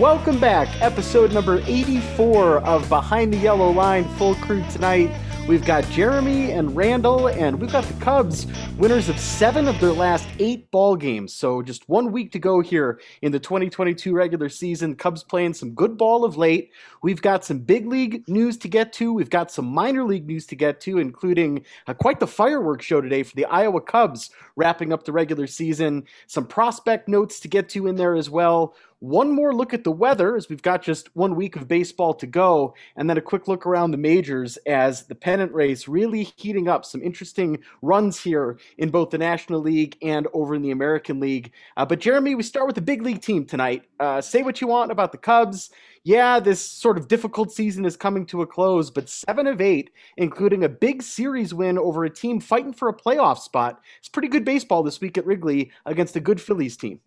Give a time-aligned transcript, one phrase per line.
[0.00, 5.10] Welcome back, episode number 84 of Behind the Yellow Line, full crew tonight.
[5.48, 8.46] We've got Jeremy and Randall, and we've got the Cubs,
[8.76, 11.32] winners of seven of their last eight ball games.
[11.32, 14.96] So just one week to go here in the 2022 regular season.
[14.96, 16.72] Cubs playing some good ball of late.
[17.02, 19.14] We've got some big league news to get to.
[19.14, 23.00] We've got some minor league news to get to, including uh, quite the fireworks show
[23.00, 26.04] today for the Iowa Cubs wrapping up the regular season.
[26.26, 29.92] Some prospect notes to get to in there as well one more look at the
[29.92, 33.46] weather as we've got just one week of baseball to go, and then a quick
[33.46, 36.84] look around the majors as the pennant race really heating up.
[36.84, 41.52] Some interesting runs here in both the National League and over in the American League.
[41.76, 43.84] Uh, but Jeremy, we start with the big league team tonight.
[44.00, 45.70] Uh, say what you want about the Cubs.
[46.04, 49.90] Yeah, this sort of difficult season is coming to a close, but seven of eight,
[50.16, 53.80] including a big series win over a team fighting for a playoff spot.
[53.98, 57.00] It's pretty good baseball this week at Wrigley against a good Phillies team.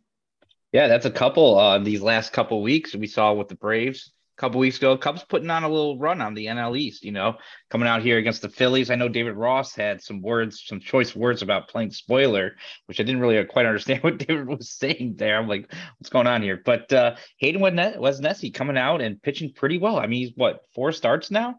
[0.71, 1.57] Yeah, that's a couple.
[1.57, 4.95] Uh, these last couple weeks we saw with the Braves a couple weeks ago.
[4.97, 7.03] Cubs putting on a little run on the NL East.
[7.03, 7.37] You know,
[7.71, 8.91] coming out here against the Phillies.
[8.91, 13.03] I know David Ross had some words, some choice words about playing spoiler, which I
[13.03, 15.37] didn't really quite understand what David was saying there.
[15.37, 16.61] I'm like, what's going on here?
[16.63, 19.97] But uh, Hayden Wesneski coming out and pitching pretty well.
[19.97, 21.55] I mean, he's what four starts now.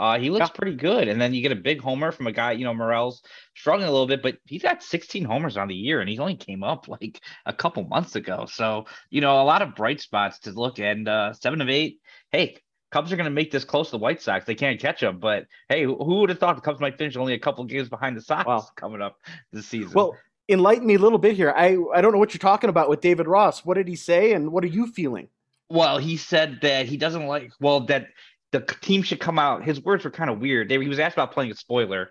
[0.00, 0.56] Uh, he looks yeah.
[0.58, 1.08] pretty good.
[1.08, 3.22] And then you get a big homer from a guy, you know, Morel's
[3.54, 6.36] struggling a little bit, but he's got 16 homers on the year and he only
[6.36, 8.46] came up like a couple months ago.
[8.50, 12.00] So, you know, a lot of bright spots to look and uh, seven of eight.
[12.32, 12.56] Hey,
[12.90, 14.46] Cubs are going to make this close to the White Sox.
[14.46, 17.34] They can't catch them, but hey, who would have thought the Cubs might finish only
[17.34, 18.66] a couple games behind the Sox wow.
[18.76, 19.18] coming up
[19.52, 19.92] this season?
[19.92, 20.16] Well,
[20.48, 21.52] enlighten me a little bit here.
[21.54, 23.66] I I don't know what you're talking about with David Ross.
[23.66, 25.28] What did he say, and what are you feeling?
[25.68, 28.08] Well, he said that he doesn't like well that
[28.52, 29.64] the team should come out.
[29.64, 30.68] His words were kind of weird.
[30.68, 32.10] They, he was asked about playing a spoiler,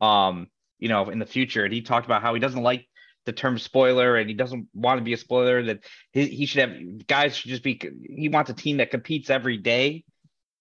[0.00, 2.86] um, you know, in the future, and he talked about how he doesn't like
[3.26, 5.62] the term spoiler and he doesn't want to be a spoiler.
[5.62, 5.80] That
[6.12, 7.80] he, he should have guys should just be.
[8.08, 10.04] He wants a team that competes every day,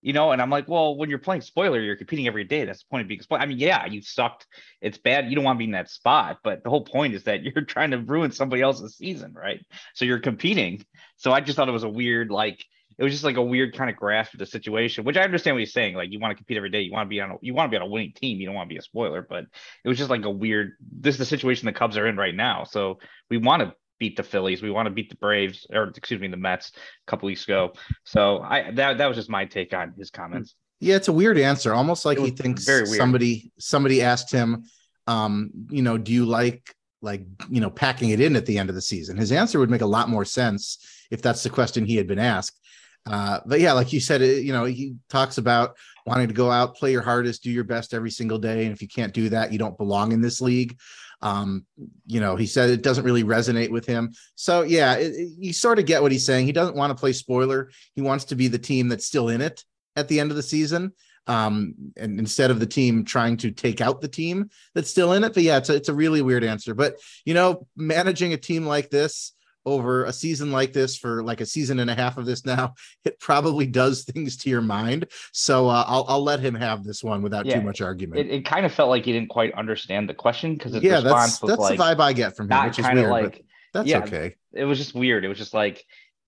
[0.02, 0.32] you know.
[0.32, 2.66] And I'm like, well, when you're playing spoiler, you're competing every day.
[2.66, 3.42] That's the point of being a spoiler.
[3.42, 4.48] I mean, yeah, you sucked.
[4.82, 5.30] It's bad.
[5.30, 7.66] You don't want to be in that spot, but the whole point is that you're
[7.66, 9.66] trying to ruin somebody else's season, right?
[9.94, 10.84] So you're competing.
[11.18, 12.66] So I just thought it was a weird like
[13.00, 15.56] it was just like a weird kind of grasp of the situation, which I understand
[15.56, 15.96] what he's saying.
[15.96, 17.68] Like you want to compete every day, you want to be on a, you want
[17.68, 19.26] to be on a winning team, you don't want to be a spoiler.
[19.28, 19.46] But
[19.86, 20.74] it was just like a weird.
[20.92, 22.66] This is the situation the Cubs are in right now.
[22.66, 23.00] So
[23.30, 26.28] we want to beat the Phillies, we want to beat the Braves, or excuse me,
[26.28, 27.72] the Mets a couple weeks ago.
[28.04, 30.56] So I that that was just my take on his comments.
[30.82, 32.66] Yeah, it's a weird answer, almost like he thinks
[32.98, 34.66] somebody somebody asked him,
[35.08, 38.68] um, you know, do you like like you know packing it in at the end
[38.68, 39.16] of the season?
[39.16, 42.20] His answer would make a lot more sense if that's the question he had been
[42.20, 42.60] asked.
[43.06, 46.76] Uh, but yeah, like you said, you know, he talks about wanting to go out,
[46.76, 49.52] play your hardest, do your best every single day, and if you can't do that,
[49.52, 50.78] you don't belong in this league.
[51.22, 51.66] Um,
[52.06, 54.14] you know, he said it doesn't really resonate with him.
[54.36, 56.46] So yeah, it, it, you sort of get what he's saying.
[56.46, 57.72] He doesn't want to play spoiler.
[57.96, 59.64] He wants to be the team that's still in it
[59.96, 60.94] at the end of the season.
[61.28, 65.24] Um, and instead of the team trying to take out the team that's still in
[65.24, 65.34] it.
[65.34, 66.74] But yeah, it's a, it's a really weird answer.
[66.74, 66.96] But
[67.26, 69.34] you know, managing a team like this,
[69.66, 72.74] over a season like this for like a season and a half of this now,
[73.06, 75.08] it probably does things to your mind.
[75.32, 78.22] So uh, I'll I'll let him have this one without yeah, too much argument.
[78.22, 80.96] It, it, kind of felt like he didn't quite understand the question because his yeah,
[80.96, 83.10] response that's, was that's like the vibe I get from him, which is weird.
[83.10, 84.36] Like, that's yeah, okay.
[84.54, 85.26] It was just weird.
[85.26, 85.84] It was just like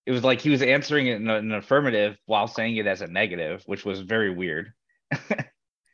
[0.05, 3.07] it was like he was answering it in an affirmative while saying it as a
[3.07, 4.73] negative, which was very weird.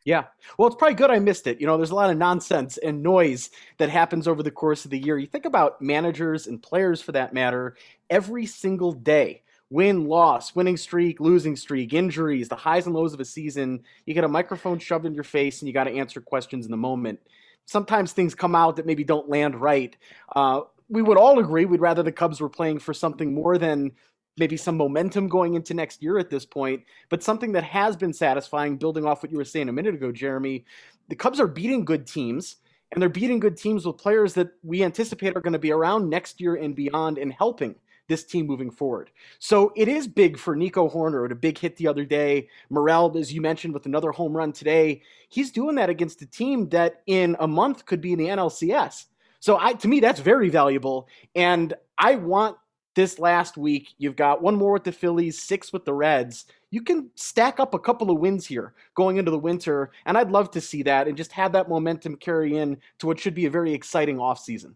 [0.07, 0.23] Yeah.
[0.57, 1.59] Well, it's probably good I missed it.
[1.59, 4.91] You know, there's a lot of nonsense and noise that happens over the course of
[4.91, 5.17] the year.
[5.17, 7.75] You think about managers and players for that matter
[8.09, 13.19] every single day win, loss, winning streak, losing streak, injuries, the highs and lows of
[13.19, 13.83] a season.
[14.05, 16.71] You get a microphone shoved in your face and you got to answer questions in
[16.71, 17.19] the moment.
[17.65, 19.93] Sometimes things come out that maybe don't land right.
[20.33, 23.91] Uh, we would all agree we'd rather the Cubs were playing for something more than
[24.37, 28.13] maybe some momentum going into next year at this point, but something that has been
[28.13, 30.65] satisfying, building off what you were saying a minute ago, Jeremy.
[31.09, 32.57] The Cubs are beating good teams,
[32.91, 36.09] and they're beating good teams with players that we anticipate are going to be around
[36.09, 37.75] next year and beyond and helping
[38.07, 39.11] this team moving forward.
[39.39, 41.23] So it is big for Nico Hoerner.
[41.23, 42.47] with a big hit the other day.
[42.69, 45.01] Morel, as you mentioned, with another home run today.
[45.29, 49.05] He's doing that against a team that in a month could be in the NLCS.
[49.39, 51.07] So I, to me, that's very valuable.
[51.35, 52.57] And I want
[52.97, 53.93] this last week.
[53.99, 56.45] You've got one more with the Phillies, six with the Reds.
[56.71, 60.31] You can stack up a couple of wins here going into the winter, and I'd
[60.31, 63.45] love to see that and just have that momentum carry in to what should be
[63.45, 64.73] a very exciting offseason.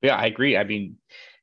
[0.00, 0.56] Yeah, I agree.
[0.56, 0.96] I mean,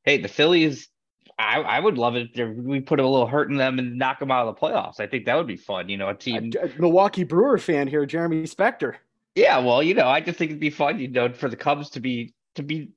[0.03, 0.89] hey, the Phillies,
[1.37, 4.19] I, I would love it if we put a little hurt in them and knock
[4.19, 4.99] them out of the playoffs.
[4.99, 5.89] I think that would be fun.
[5.89, 6.51] You know, a team.
[6.61, 8.95] A Milwaukee Brewer fan here, Jeremy Spector.
[9.35, 11.91] Yeah, well, you know, I just think it'd be fun, you know, for the Cubs
[11.91, 12.89] to be to be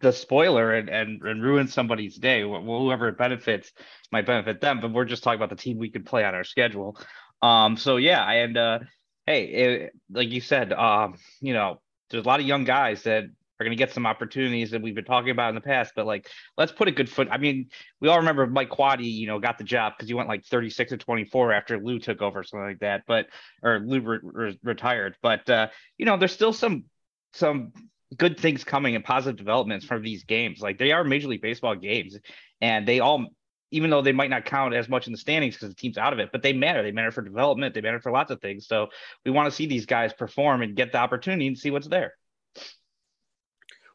[0.00, 2.42] the spoiler and, and and ruin somebody's day.
[2.42, 3.72] Whoever it benefits
[4.12, 6.44] might benefit them, but we're just talking about the team we could play on our
[6.44, 6.98] schedule.
[7.42, 8.78] Um, so yeah, and uh,
[9.26, 11.80] hey, it, like you said, um, you know,
[12.10, 13.24] there's a lot of young guys that
[13.60, 15.92] are going to get some opportunities that we've been talking about in the past.
[15.96, 17.28] But like, let's put a good foot.
[17.30, 17.68] I mean,
[18.00, 20.90] we all remember Mike Quade, you know, got the job because he went like 36
[20.90, 23.02] to 24 after Lou took over, something like that.
[23.06, 23.26] But
[23.62, 25.16] or Lou re- re- retired.
[25.22, 26.84] But uh, you know, there's still some
[27.32, 27.72] some
[28.16, 30.60] good things coming and positive developments from these games.
[30.60, 32.16] Like they are Major League Baseball games,
[32.60, 33.26] and they all,
[33.70, 36.12] even though they might not count as much in the standings because the team's out
[36.12, 36.82] of it, but they matter.
[36.82, 37.74] They matter for development.
[37.74, 38.66] They matter for lots of things.
[38.66, 38.88] So
[39.24, 42.14] we want to see these guys perform and get the opportunity and see what's there.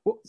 [0.05, 0.19] Well,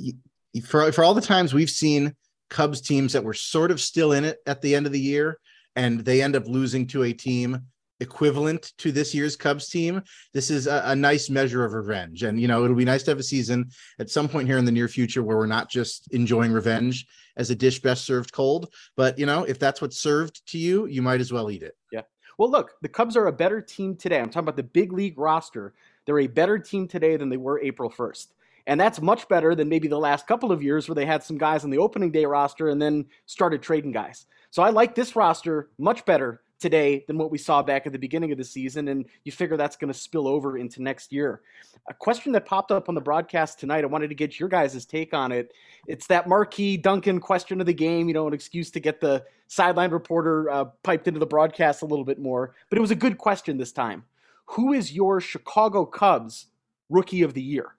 [0.67, 2.15] for for all the times we've seen
[2.49, 5.39] Cubs teams that were sort of still in it at the end of the year,
[5.77, 7.67] and they end up losing to a team
[8.05, 10.03] equivalent to this year's Cubs team.
[10.33, 12.23] This is a, a, nice measure of revenge.
[12.23, 14.65] And, you know, it'll be nice to have a season at some point here in
[14.65, 17.07] the near future where we're not just enjoying revenge
[17.37, 18.73] as a dish best served cold.
[18.97, 21.77] But, you know, if that's what's served to you, you might as well eat it.
[21.91, 22.03] Yeah.
[22.39, 24.21] Well, look, the Cubs are a better team today.
[24.21, 25.75] I'm talking about the big league roster.
[26.07, 28.29] They're a better team today than they were April 1st.
[28.67, 31.37] And that's much better than maybe the last couple of years where they had some
[31.37, 34.27] guys on the opening day roster and then started trading guys.
[34.51, 37.99] So I like this roster much better today than what we saw back at the
[37.99, 38.89] beginning of the season.
[38.89, 41.43] And you figure that's going to spill over into next year.
[41.91, 44.87] A question that popped up on the broadcast tonight, I wanted to get your guys'
[44.87, 45.53] take on it.
[45.87, 49.23] It's that marquee Duncan question of the game, you know, an excuse to get the
[49.47, 52.55] sideline reporter uh, piped into the broadcast a little bit more.
[52.71, 54.05] But it was a good question this time.
[54.47, 56.47] Who is your Chicago Cubs
[56.89, 57.75] rookie of the year?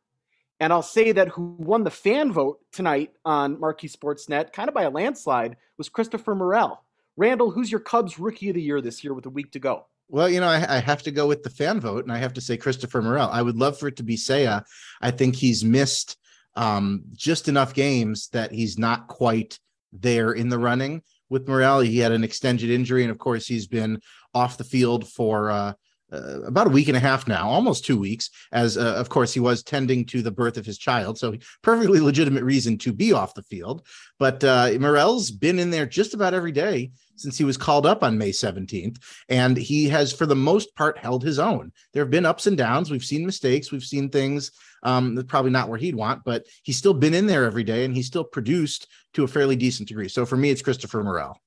[0.60, 4.76] And I'll say that who won the fan vote tonight on Marquee Sportsnet, kind of
[4.76, 6.84] by a landslide, was Christopher Morel.
[7.18, 9.86] Randall, who's your Cubs rookie of the year this year with a week to go?
[10.08, 12.34] Well, you know, I, I, have to go with the fan vote, and I have
[12.34, 13.30] to say Christopher Morel.
[13.32, 14.64] I would love for it to be Seiya.
[15.02, 16.18] I think he's missed
[16.56, 19.60] um, just enough games that he's not quite
[19.92, 21.02] there in the running.
[21.30, 24.00] With Morel, he had an extended injury, and of course, he's been
[24.34, 25.74] off the field for uh,
[26.16, 29.34] uh, about a week and a half now, almost two weeks, as uh, of course
[29.34, 31.18] he was tending to the birth of his child.
[31.18, 33.86] So perfectly legitimate reason to be off the field.
[34.20, 38.04] But uh, Morel's been in there just about every day since he was called up
[38.04, 38.98] on May 17th.
[39.30, 41.72] And he has, for the most part, held his own.
[41.94, 42.92] There have been ups and downs.
[42.92, 43.72] We've seen mistakes.
[43.72, 44.52] We've seen things
[44.84, 47.94] um, probably not where he'd want, but he's still been in there every day and
[47.94, 50.08] he's still produced to a fairly decent degree.
[50.08, 51.42] So for me, it's Christopher Morel.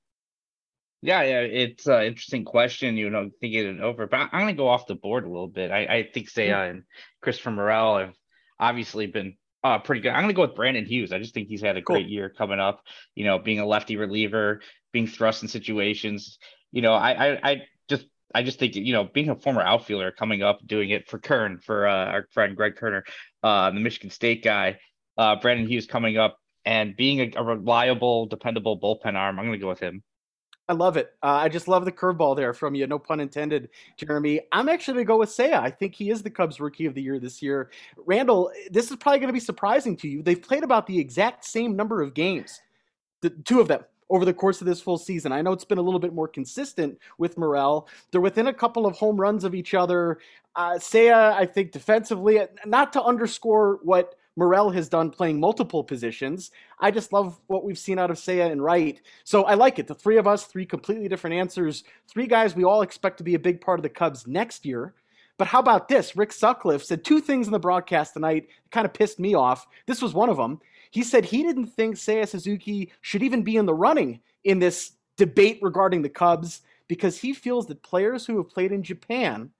[1.01, 2.97] Yeah, yeah, it's an interesting question.
[2.97, 5.47] You know, thinking it over, but I'm going to go off the board a little
[5.47, 5.71] bit.
[5.71, 6.83] I, I think Seiya and
[7.21, 8.13] Christopher Morel have
[8.59, 10.09] obviously been uh, pretty good.
[10.09, 11.13] I'm going to go with Brandon Hughes.
[11.13, 11.95] I just think he's had a cool.
[11.95, 12.81] great year coming up.
[13.15, 14.61] You know, being a lefty reliever,
[14.91, 16.37] being thrust in situations.
[16.71, 18.05] You know, I, I, I just,
[18.35, 21.59] I just think you know, being a former outfielder coming up, doing it for Kern
[21.59, 23.05] for uh, our friend Greg Kerner,
[23.41, 24.79] uh, the Michigan State guy,
[25.17, 29.39] uh, Brandon Hughes coming up and being a, a reliable, dependable bullpen arm.
[29.39, 30.03] I'm going to go with him.
[30.69, 31.15] I love it.
[31.23, 32.85] Uh, I just love the curveball there from you.
[32.85, 34.41] No pun intended, Jeremy.
[34.51, 35.59] I'm actually going to go with Seiya.
[35.59, 37.71] I think he is the Cubs Rookie of the Year this year.
[37.97, 40.21] Randall, this is probably going to be surprising to you.
[40.21, 42.61] They've played about the exact same number of games,
[43.21, 45.31] the two of them over the course of this full season.
[45.31, 47.87] I know it's been a little bit more consistent with Morel.
[48.11, 50.19] They're within a couple of home runs of each other.
[50.55, 56.51] Uh, Seiya, I think defensively, not to underscore what Morel has done playing multiple positions.
[56.79, 59.01] I just love what we've seen out of Seiya and Wright.
[59.25, 59.85] So I like it.
[59.85, 61.83] The three of us, three completely different answers.
[62.07, 64.93] Three guys we all expect to be a big part of the Cubs next year.
[65.37, 66.15] But how about this?
[66.15, 69.67] Rick Sutcliffe said two things in the broadcast tonight that kind of pissed me off.
[69.85, 70.59] This was one of them.
[70.91, 74.93] He said he didn't think Seiya Suzuki should even be in the running in this
[75.17, 79.51] debate regarding the Cubs because he feels that players who have played in Japan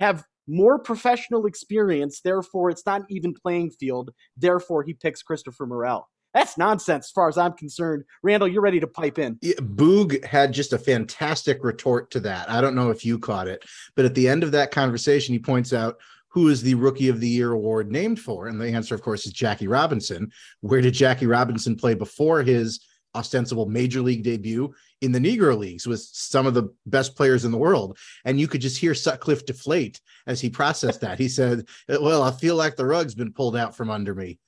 [0.00, 4.10] have more professional experience, therefore it's not even playing field.
[4.36, 6.08] Therefore, he picks Christopher Morel.
[6.34, 8.04] That's nonsense as far as I'm concerned.
[8.22, 9.38] Randall, you're ready to pipe in.
[9.42, 12.48] Yeah, Boog had just a fantastic retort to that.
[12.48, 13.64] I don't know if you caught it,
[13.96, 15.96] but at the end of that conversation, he points out
[16.28, 18.46] who is the Rookie of the Year award named for?
[18.46, 20.30] And the answer, of course, is Jackie Robinson.
[20.60, 22.80] Where did Jackie Robinson play before his
[23.14, 27.50] ostensible major league debut in the Negro Leagues with some of the best players in
[27.50, 27.98] the world.
[28.24, 31.18] And you could just hear Sutcliffe deflate as he processed that.
[31.18, 34.38] He said, Well, I feel like the rug's been pulled out from under me.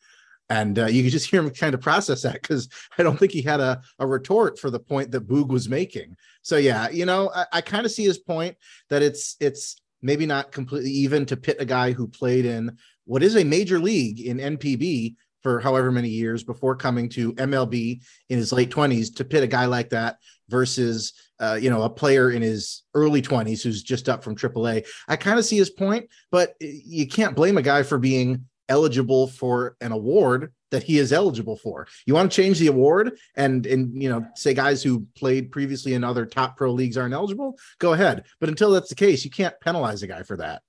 [0.48, 3.32] And uh, you could just hear him kind of process that because I don't think
[3.32, 6.16] he had a, a retort for the point that Boog was making.
[6.42, 8.56] So yeah, you know, I, I kind of see his point
[8.90, 13.22] that it's it's maybe not completely even to pit a guy who played in what
[13.22, 18.38] is a major league in NPB for however many years before coming to MLB in
[18.38, 20.16] his late 20s to pit a guy like that
[20.48, 24.86] versus uh, you know a player in his early 20s who's just up from AAA.
[25.08, 29.26] I kind of see his point, but you can't blame a guy for being eligible
[29.26, 31.86] for an award that he is eligible for.
[32.06, 35.94] You want to change the award and and you know say guys who played previously
[35.94, 38.24] in other top pro leagues aren't eligible, go ahead.
[38.40, 40.62] But until that's the case, you can't penalize a guy for that.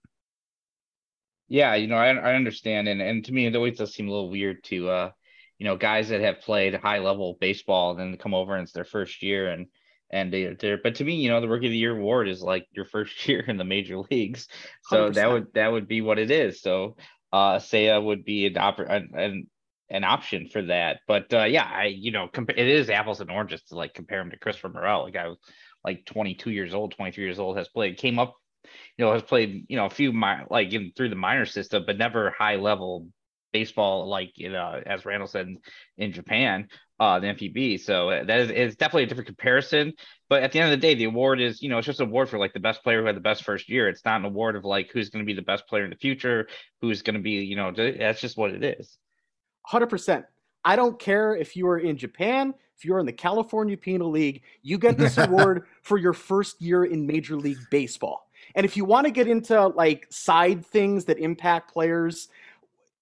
[1.53, 4.12] Yeah, you know, I, I understand, and and to me, it always does seem a
[4.12, 5.12] little weird to, uh,
[5.60, 8.72] you know, guys that have played high level baseball and then come over and it's
[8.72, 9.67] their first year, and
[10.12, 12.41] and they, they're, but to me, you know, the rookie of the year award is
[12.41, 14.48] like your first year in the major leagues,
[14.81, 15.13] so 100%.
[15.13, 16.60] that would that would be what it is.
[16.60, 16.95] So,
[17.31, 19.45] uh, Seiya would be an, op- an
[19.91, 23.29] an option for that, but uh, yeah, I you know, compa- it is apples and
[23.29, 25.38] oranges to like compare him to Christopher Morel, a guy was
[25.86, 28.33] like 22 years old, 23 years old, has played, came up
[28.98, 31.84] you know, has played, you know, a few mi- like in through the minor system,
[31.86, 33.08] but never high level
[33.53, 35.60] baseball like you know, as Randall said in,
[35.98, 36.67] in Japan,
[37.00, 37.79] uh, the NPB.
[37.79, 39.93] So uh, that is it's definitely a different comparison.
[40.29, 42.08] But at the end of the day, the award is, you know, it's just an
[42.08, 43.88] award for like the best player who had the best first year.
[43.88, 45.96] It's not an award of like who's going to be the best player in the
[45.96, 46.48] future,
[46.82, 48.98] who's going to be, you know, that's just what it is.
[49.62, 50.25] Hundred percent.
[50.65, 54.43] I don't care if you are in Japan, if you're in the California Penal League,
[54.62, 58.27] you get this award for your first year in Major League Baseball.
[58.55, 62.29] And if you want to get into like side things that impact players,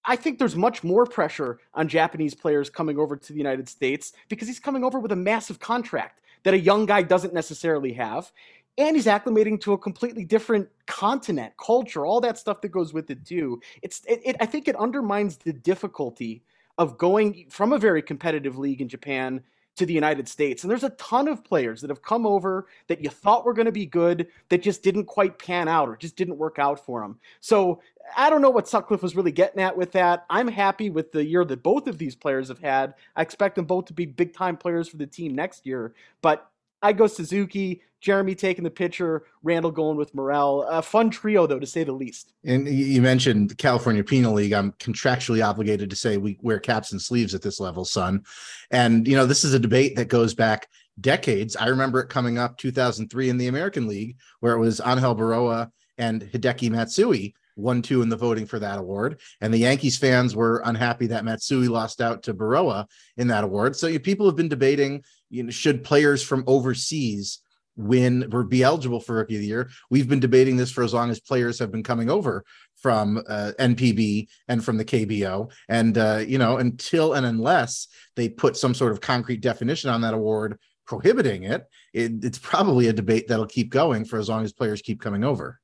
[0.04, 4.12] I think there's much more pressure on Japanese players coming over to the United States
[4.28, 8.32] because he's coming over with a massive contract that a young guy doesn't necessarily have.
[8.78, 13.10] And he's acclimating to a completely different continent, culture, all that stuff that goes with
[13.10, 13.60] it too.
[13.82, 16.42] It's, it, it, I think it undermines the difficulty
[16.78, 19.42] of going from a very competitive league in Japan
[19.76, 20.62] to the United States.
[20.62, 23.66] And there's a ton of players that have come over that you thought were going
[23.66, 27.00] to be good that just didn't quite pan out or just didn't work out for
[27.00, 27.18] them.
[27.40, 27.80] So
[28.16, 30.26] I don't know what Sutcliffe was really getting at with that.
[30.28, 32.94] I'm happy with the year that both of these players have had.
[33.16, 35.94] I expect them both to be big time players for the team next year.
[36.20, 36.50] But
[36.82, 40.62] I go Suzuki, Jeremy taking the pitcher, Randall going with Morel.
[40.68, 42.32] A fun trio, though, to say the least.
[42.44, 44.52] And you mentioned the California Penal League.
[44.52, 48.24] I'm contractually obligated to say we wear caps and sleeves at this level, son.
[48.70, 50.68] And, you know, this is a debate that goes back
[51.00, 51.54] decades.
[51.54, 55.70] I remember it coming up 2003 in the American League, where it was Angel Berroa
[55.96, 60.34] and Hideki Matsui one two in the voting for that award and the yankees fans
[60.34, 62.86] were unhappy that matsui lost out to Berroa
[63.16, 67.40] in that award so you people have been debating you know should players from overseas
[67.76, 69.70] win or be eligible for rookie of the year.
[69.90, 72.44] We've been debating this for as long as players have been coming over
[72.76, 75.50] from uh, NPB and from the KBO.
[75.68, 80.02] And, uh, you know, until and unless they put some sort of concrete definition on
[80.02, 84.44] that award prohibiting it, it it's probably a debate that'll keep going for as long
[84.44, 85.58] as players keep coming over.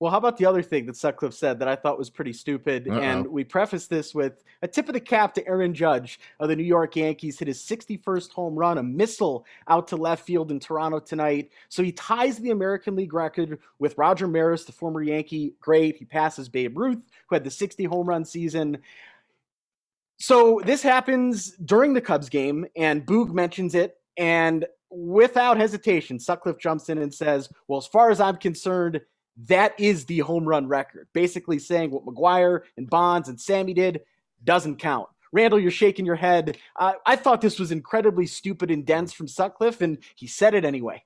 [0.00, 2.86] Well, how about the other thing that Sutcliffe said that I thought was pretty stupid?
[2.88, 3.00] Uh-oh.
[3.00, 6.54] And we preface this with a tip of the cap to Aaron Judge of the
[6.54, 7.38] New York Yankees.
[7.38, 11.50] Hit his 61st home run, a missile out to left field in Toronto tonight.
[11.68, 15.96] So he ties the American League record with Roger Maris, the former Yankee great.
[15.96, 18.78] He passes Babe Ruth, who had the 60 home run season.
[20.20, 23.96] So this happens during the Cubs game, and Boog mentions it.
[24.16, 29.00] And without hesitation, Sutcliffe jumps in and says, Well, as far as I'm concerned,
[29.46, 31.08] that is the home run record.
[31.12, 34.00] Basically saying what McGwire and Bonds and Sammy did
[34.42, 35.08] doesn't count.
[35.32, 36.56] Randall, you're shaking your head.
[36.76, 40.64] Uh, I thought this was incredibly stupid and dense from Sutcliffe, and he said it
[40.64, 41.04] anyway.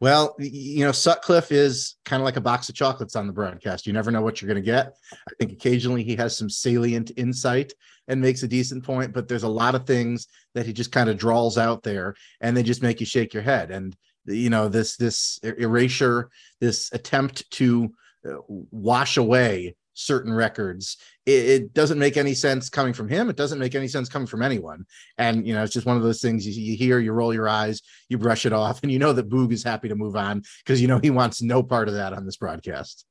[0.00, 3.86] Well, you know, Sutcliffe is kind of like a box of chocolates on the broadcast.
[3.86, 4.96] You never know what you're going to get.
[5.12, 7.72] I think occasionally he has some salient insight
[8.08, 11.08] and makes a decent point, but there's a lot of things that he just kind
[11.08, 13.70] of draws out there and they just make you shake your head.
[13.70, 17.92] And you know this this erasure this attempt to
[18.28, 20.96] uh, wash away certain records.
[21.24, 23.30] It, it, doesn't make any sense coming from him.
[23.30, 24.86] It doesn't make any sense coming from anyone.
[25.18, 27.48] And you know it's just one of those things you, you hear you roll your
[27.48, 30.42] eyes you brush it off and you know that boog is happy to move on
[30.64, 33.04] because you know he wants no part of that on this broadcast.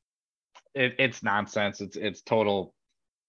[0.75, 1.81] It, it's nonsense.
[1.81, 2.73] It's it's total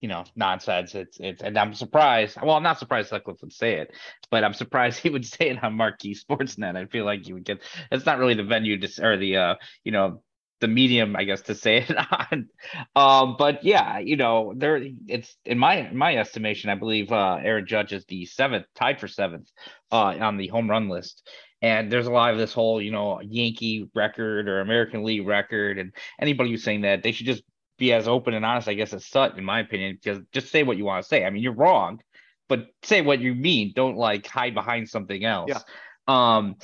[0.05, 0.93] you know nonsense.
[0.93, 2.37] It's it's and I'm surprised.
[2.39, 3.91] Well, I'm not surprised Sutcliffe would say it,
[4.29, 6.77] but I'm surprised he would say it on Marquee Sportsnet.
[6.77, 7.63] I feel like you would get.
[7.91, 10.21] It's not really the venue to or the uh you know
[10.61, 11.95] the medium, I guess, to say it
[12.31, 12.49] on.
[12.95, 17.65] Um, but yeah, you know, there it's in my my estimation, I believe uh Aaron
[17.65, 19.49] Judge is the seventh, tied for seventh
[19.91, 21.27] uh on the home run list.
[21.63, 25.79] And there's a lot of this whole, you know, Yankee record or American League record,
[25.79, 27.41] and anybody who's saying that they should just
[27.77, 30.63] be as open and honest, I guess, as Sut, in my opinion, because just say
[30.63, 31.25] what you want to say.
[31.25, 31.99] I mean, you're wrong,
[32.47, 33.73] but say what you mean.
[33.75, 35.51] Don't like hide behind something else.
[35.51, 35.59] Yeah.
[36.07, 36.55] Um,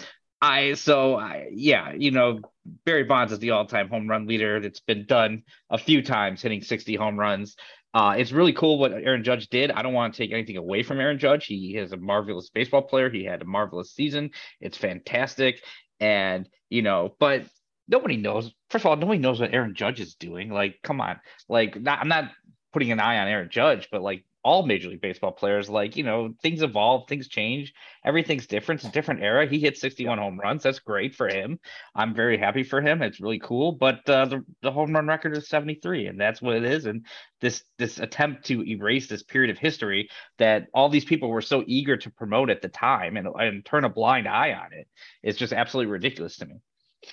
[0.41, 2.39] I so I, yeah, you know,
[2.85, 4.59] Barry Bonds is the all-time home run leader.
[4.59, 7.55] That's been done a few times, hitting 60 home runs.
[7.93, 9.69] Uh, it's really cool what Aaron Judge did.
[9.69, 11.45] I don't want to take anything away from Aaron Judge.
[11.45, 13.09] He is a marvelous baseball player.
[13.09, 14.31] He had a marvelous season.
[14.61, 15.61] It's fantastic.
[15.99, 17.43] And, you know, but
[17.87, 18.53] nobody knows.
[18.69, 20.49] First of all, nobody knows what Aaron Judge is doing.
[20.49, 21.19] Like, come on.
[21.49, 22.31] Like, not, I'm not
[22.73, 25.69] putting an eye on Aaron Judge, but like all Major League Baseball players.
[25.69, 27.73] Like, you know, things evolve, things change,
[28.03, 28.81] everything's different.
[28.81, 29.47] It's a different era.
[29.47, 30.63] He hit 61 home runs.
[30.63, 31.59] That's great for him.
[31.95, 33.01] I'm very happy for him.
[33.01, 33.73] It's really cool.
[33.73, 36.85] But uh, the, the home run record is 73, and that's what it is.
[36.85, 37.05] And
[37.39, 41.63] this this attempt to erase this period of history that all these people were so
[41.67, 44.87] eager to promote at the time and, and turn a blind eye on it
[45.23, 46.55] is just absolutely ridiculous to me.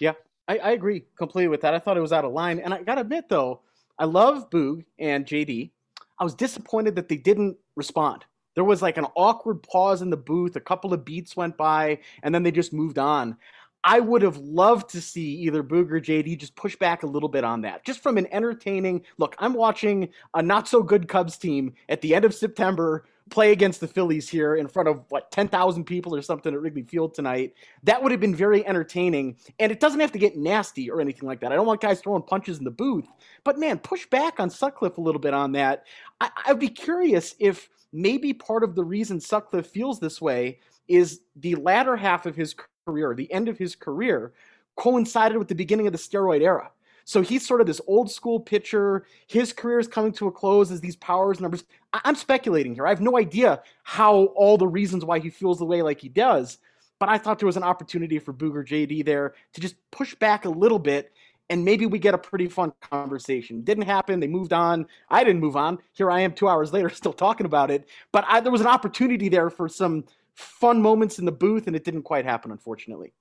[0.00, 0.12] Yeah,
[0.48, 1.74] I, I agree completely with that.
[1.74, 2.58] I thought it was out of line.
[2.58, 3.60] And I got to admit, though,
[3.98, 5.70] I love Boog and JD.
[6.18, 8.24] I was disappointed that they didn't respond.
[8.54, 10.56] There was like an awkward pause in the booth.
[10.56, 13.36] A couple of beats went by, and then they just moved on.
[13.84, 17.28] I would have loved to see either Boog or JD just push back a little
[17.28, 17.84] bit on that.
[17.84, 22.14] Just from an entertaining look, I'm watching a not so good Cubs team at the
[22.14, 26.22] end of September play against the Phillies here in front of what 10,000 people or
[26.22, 27.54] something at Wrigley Field tonight.
[27.82, 29.36] That would have been very entertaining.
[29.58, 31.52] And it doesn't have to get nasty or anything like that.
[31.52, 33.06] I don't want guys throwing punches in the booth,
[33.44, 35.84] but man, push back on Sutcliffe a little bit on that.
[36.20, 41.20] I, I'd be curious if maybe part of the reason Sutcliffe feels this way is
[41.36, 42.54] the latter half of his
[42.86, 44.32] career, the end of his career,
[44.76, 46.70] coincided with the beginning of the steroid era.
[47.08, 49.06] So he's sort of this old school pitcher.
[49.28, 51.64] His career is coming to a close as these powers numbers.
[51.94, 52.86] I- am speculating here.
[52.86, 56.10] I have no idea how all the reasons why he feels the way like he
[56.10, 56.58] does.
[56.98, 60.14] But I thought there was an opportunity for Boog or JD there to just push
[60.16, 61.10] back a little bit
[61.48, 63.62] and maybe we get a pretty fun conversation.
[63.62, 64.20] Didn't happen.
[64.20, 64.86] They moved on.
[65.08, 65.78] I didn't move on.
[65.94, 67.88] Here I am two hours later still talking about it.
[68.12, 71.74] But I, there was an opportunity there for some fun moments in the booth, and
[71.74, 73.14] it didn't quite happen, unfortunately.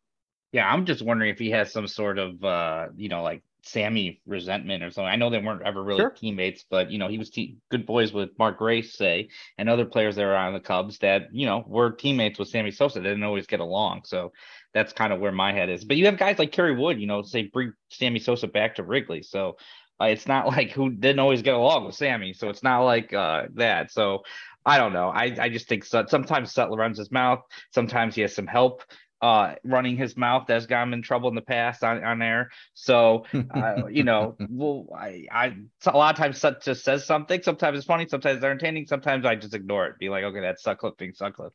[0.52, 4.22] Yeah, I'm just wondering if he has some sort of, uh, you know, like Sammy
[4.26, 5.10] resentment or something.
[5.10, 6.10] I know they weren't ever really sure.
[6.12, 9.86] teammates, but you know he was te- good boys with Mark Grace, say, and other
[9.86, 13.00] players that were on the Cubs that you know were teammates with Sammy Sosa.
[13.00, 14.32] They didn't always get along, so
[14.74, 15.84] that's kind of where my head is.
[15.84, 18.84] But you have guys like Kerry Wood, you know, say bring Sammy Sosa back to
[18.84, 19.58] Wrigley, so
[20.02, 23.14] uh, it's not like who didn't always get along with Sammy, so it's not like
[23.14, 23.92] uh, that.
[23.92, 24.24] So
[24.66, 25.10] I don't know.
[25.10, 27.42] I I just think sometimes Sutler runs his mouth.
[27.72, 28.84] Sometimes he has some help
[29.22, 32.50] uh, running his mouth that's got him in trouble in the past on, on air.
[32.74, 37.42] So, uh, you know, well, I, I, a lot of times Sut just says something.
[37.42, 38.08] Sometimes it's funny.
[38.08, 38.86] Sometimes it's entertaining.
[38.86, 39.98] Sometimes I just ignore it.
[40.00, 41.54] Be like, okay, that's Sutcliffe being Sutcliffe.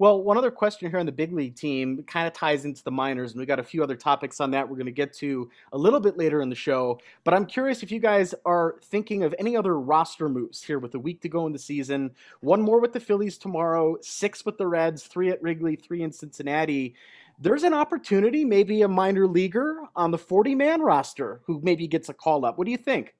[0.00, 2.90] Well, one other question here on the big league team kind of ties into the
[2.90, 5.48] minors, and we got a few other topics on that we're going to get to
[5.72, 6.98] a little bit later in the show.
[7.22, 10.96] But I'm curious if you guys are thinking of any other roster moves here with
[10.96, 12.10] a week to go in the season.
[12.40, 16.10] One more with the Phillies tomorrow, six with the Reds, three at Wrigley, three in
[16.10, 16.96] Cincinnati.
[17.38, 22.08] There's an opportunity, maybe a minor leaguer on the 40 man roster who maybe gets
[22.08, 22.58] a call up.
[22.58, 23.14] What do you think?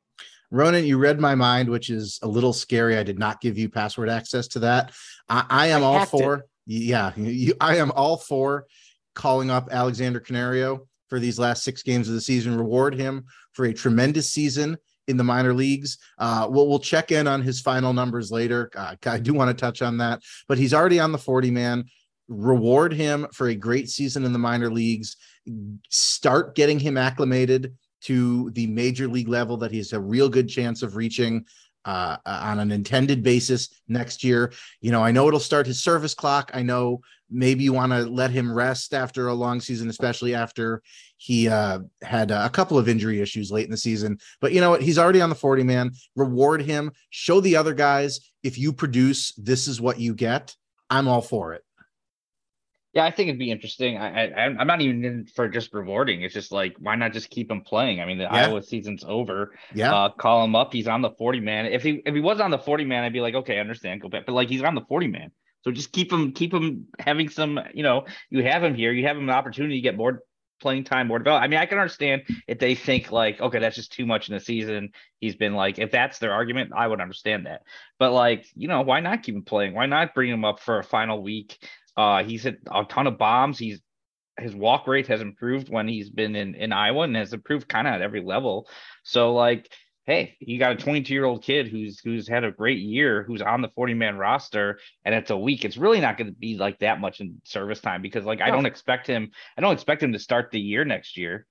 [0.51, 2.99] Ronan, you read my mind, which is a little scary.
[2.99, 4.93] I did not give you password access to that.
[5.29, 6.35] I, I am I all for.
[6.35, 8.67] It yeah, you, I am all for
[9.15, 12.57] calling up Alexander Canario for these last six games of the season.
[12.57, 15.99] Reward him for a tremendous season in the minor leagues.
[16.19, 18.71] Uh, we'll, we'll check in on his final numbers later.
[18.75, 21.85] Uh, I do want to touch on that, but he's already on the 40 man.
[22.29, 25.17] Reward him for a great season in the minor leagues.
[25.91, 30.83] Start getting him acclimated to the major league level that he's a real good chance
[30.83, 31.45] of reaching
[31.85, 34.53] uh, on an intended basis next year.
[34.81, 36.51] You know, I know it'll start his service clock.
[36.55, 40.83] I know maybe you want to let him rest after a long season, especially after
[41.17, 44.19] he uh, had a couple of injury issues late in the season.
[44.41, 44.83] But you know what?
[44.83, 45.93] He's already on the 40 man.
[46.17, 46.93] Reward him.
[47.11, 50.55] Show the other guys if you produce, this is what you get.
[50.91, 51.63] I'm all for it.
[52.95, 53.99] Yeah, I think it'd be interesting.
[53.99, 56.23] I, I am not even in for just rewarding.
[56.23, 58.01] It's just like why not just keep him playing?
[58.01, 58.47] I mean, the yeah.
[58.47, 59.55] Iowa season's over.
[59.75, 60.73] Yeah, uh, call him up.
[60.73, 61.67] He's on the 40 man.
[61.67, 64.01] If he if he was on the 40 man, I'd be like, okay, I understand,
[64.01, 64.27] go back.
[64.27, 67.59] But like he's on the 40 man, so just keep him keep him having some.
[67.75, 68.93] You know, you have him here.
[68.93, 70.23] You have him an opportunity to get more
[70.61, 71.43] playing time, more develop.
[71.43, 74.35] I mean, I can understand if they think like, okay, that's just too much in
[74.35, 74.91] the season.
[75.21, 77.63] He's been like, if that's their argument, I would understand that.
[77.99, 79.75] But like, you know, why not keep him playing?
[79.75, 81.59] Why not bring him up for a final week?
[81.97, 83.59] Uh, he's hit a ton of bombs.
[83.59, 83.81] He's
[84.39, 87.87] his walk rate has improved when he's been in in Iowa and has improved kind
[87.87, 88.69] of at every level.
[89.05, 89.71] So like,
[90.07, 93.43] hey, you got a 22 year old kid who's who's had a great year, who's
[93.43, 95.65] on the 40 man roster, and it's a week.
[95.65, 98.51] It's really not going to be like that much in service time because like I
[98.51, 99.31] don't expect him.
[99.57, 101.47] I don't expect him to start the year next year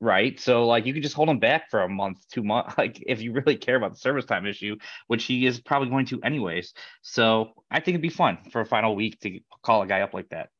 [0.00, 0.38] right?
[0.38, 3.20] So like you could just hold him back for a month, two months, like if
[3.20, 6.74] you really care about the service time issue, which he is probably going to anyways.
[7.02, 10.14] So I think it'd be fun for a final week to call a guy up
[10.14, 10.50] like that.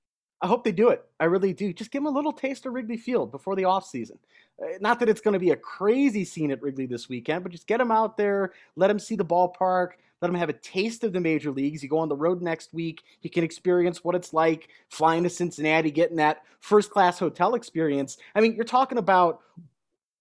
[0.42, 1.02] I hope they do it.
[1.18, 1.72] I really do.
[1.72, 4.18] Just give him a little taste of Wrigley Field before the offseason.
[4.62, 7.52] Uh, not that it's going to be a crazy scene at Wrigley this weekend, but
[7.52, 11.04] just get him out there, let him see the ballpark, let him have a taste
[11.04, 11.82] of the major leagues.
[11.82, 15.30] You go on the road next week, he can experience what it's like flying to
[15.30, 18.16] Cincinnati, getting that first class hotel experience.
[18.34, 19.40] I mean, you're talking about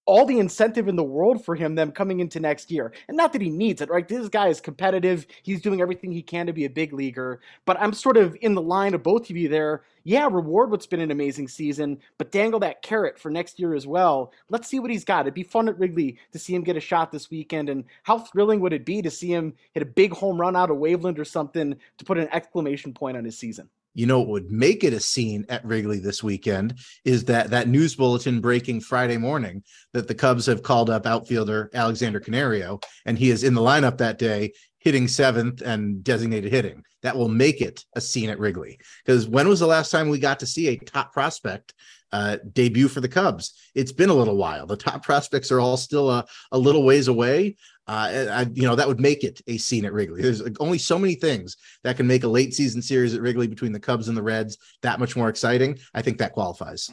[0.06, 2.94] all the incentive in the world for him them coming into next year.
[3.08, 4.08] And not that he needs it, right?
[4.08, 5.26] This guy is competitive.
[5.42, 7.42] He's doing everything he can to be a big leaguer.
[7.66, 9.84] But I'm sort of in the line of both of you there.
[10.04, 13.88] Yeah, reward what's been an amazing season, but dangle that carrot for next year as
[13.88, 14.32] well.
[14.50, 15.22] Let's see what he's got.
[15.22, 17.70] It'd be fun at Wrigley to see him get a shot this weekend.
[17.70, 20.70] And how thrilling would it be to see him hit a big home run out
[20.70, 23.68] of Waveland or something to put an exclamation point on his season?
[23.96, 27.68] You know what would make it a scene at Wrigley this weekend is that that
[27.68, 33.18] news bulletin breaking Friday morning that the Cubs have called up outfielder Alexander Canario and
[33.18, 34.52] he is in the lineup that day
[34.86, 36.84] hitting seventh and designated hitting.
[37.02, 38.80] That will make it a scene at Wrigley.
[39.06, 41.74] Because when was the last time we got to see a top prospect
[42.14, 43.54] uh, debut for the Cubs?
[43.76, 44.66] It's been a little while.
[44.66, 48.76] The top prospects are all still a, a little ways away uh, I, you know,
[48.76, 50.22] that would make it a scene at Wrigley.
[50.22, 53.72] There's only so many things that can make a late season series at Wrigley between
[53.72, 55.78] the Cubs and the Reds that much more exciting.
[55.94, 56.90] I think that qualifies.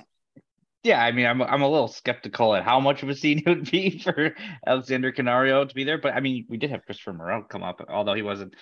[0.83, 3.49] Yeah, I mean, I'm I'm a little skeptical at how much of a scene it
[3.49, 4.35] would be for
[4.67, 7.85] Alexander Canario to be there, but I mean, we did have Christopher Morel come up,
[7.89, 8.55] although he wasn't.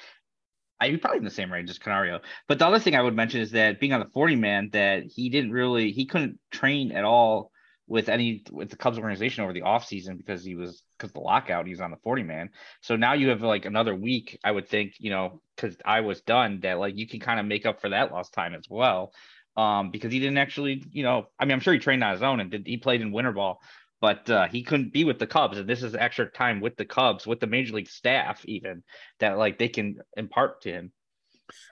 [0.80, 2.20] I probably in the same range as Canario.
[2.48, 5.04] But the other thing I would mention is that being on the 40 man, that
[5.04, 7.52] he didn't really he couldn't train at all
[7.86, 11.66] with any with the Cubs organization over the offseason because he was because the lockout
[11.66, 12.50] he's on the 40 man.
[12.82, 16.22] So now you have like another week, I would think, you know, because I was
[16.22, 19.12] done that like you can kind of make up for that lost time as well.
[19.56, 22.22] Um, because he didn't actually, you know, I mean, I'm sure he trained on his
[22.22, 23.60] own and did he played in winter ball,
[24.00, 25.58] but uh, he couldn't be with the Cubs.
[25.58, 28.82] And this is extra time with the Cubs, with the major league staff, even
[29.18, 30.92] that like they can impart to him.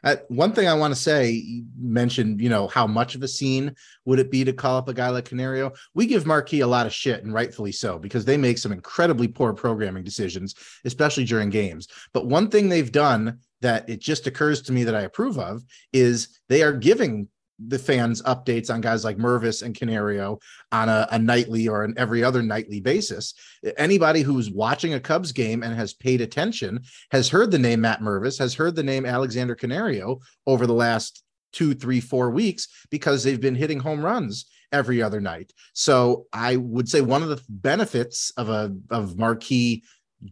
[0.05, 3.29] Uh, one thing I want to say, you mentioned, you know, how much of a
[3.29, 5.73] scene would it be to call up a guy like Canario?
[5.95, 9.29] We give Marquee a lot of shit, and rightfully so, because they make some incredibly
[9.29, 11.89] poor programming decisions, especially during games.
[12.13, 15.63] But one thing they've done that it just occurs to me that I approve of
[15.93, 20.39] is they are giving the fans updates on guys like Mervis and Canario
[20.71, 23.35] on a, a, nightly or an every other nightly basis.
[23.77, 28.01] Anybody who's watching a Cubs game and has paid attention has heard the name Matt
[28.01, 33.25] Mervis, has heard the name Alexander Canario over the last two, three, four weeks because
[33.25, 35.53] they've been hitting home runs every other night.
[35.73, 39.85] So I would say one of the benefits of a of marquee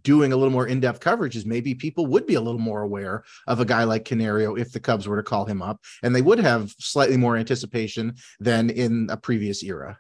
[0.03, 3.25] doing a little more in-depth coverage is maybe people would be a little more aware
[3.46, 6.22] of a guy like Canario if the Cubs were to call him up, and they
[6.22, 9.99] would have slightly more anticipation than in a previous era.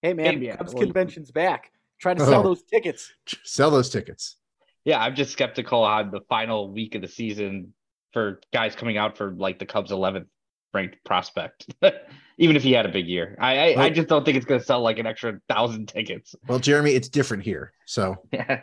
[0.00, 1.70] Hey man, hey, Cubs well, convention's back.
[2.00, 2.26] Try to oh.
[2.26, 3.12] sell oh, those tickets.
[3.44, 4.36] Sell those tickets.
[4.84, 7.72] Yeah, I'm just skeptical on the final week of the season
[8.12, 10.26] for guys coming out for like the Cubs 11th
[10.74, 11.72] ranked prospect.
[12.38, 14.46] Even if he had a big year, I I, well, I just don't think it's
[14.46, 16.34] going to sell like an extra thousand tickets.
[16.48, 18.62] Well, Jeremy, it's different here, so yeah.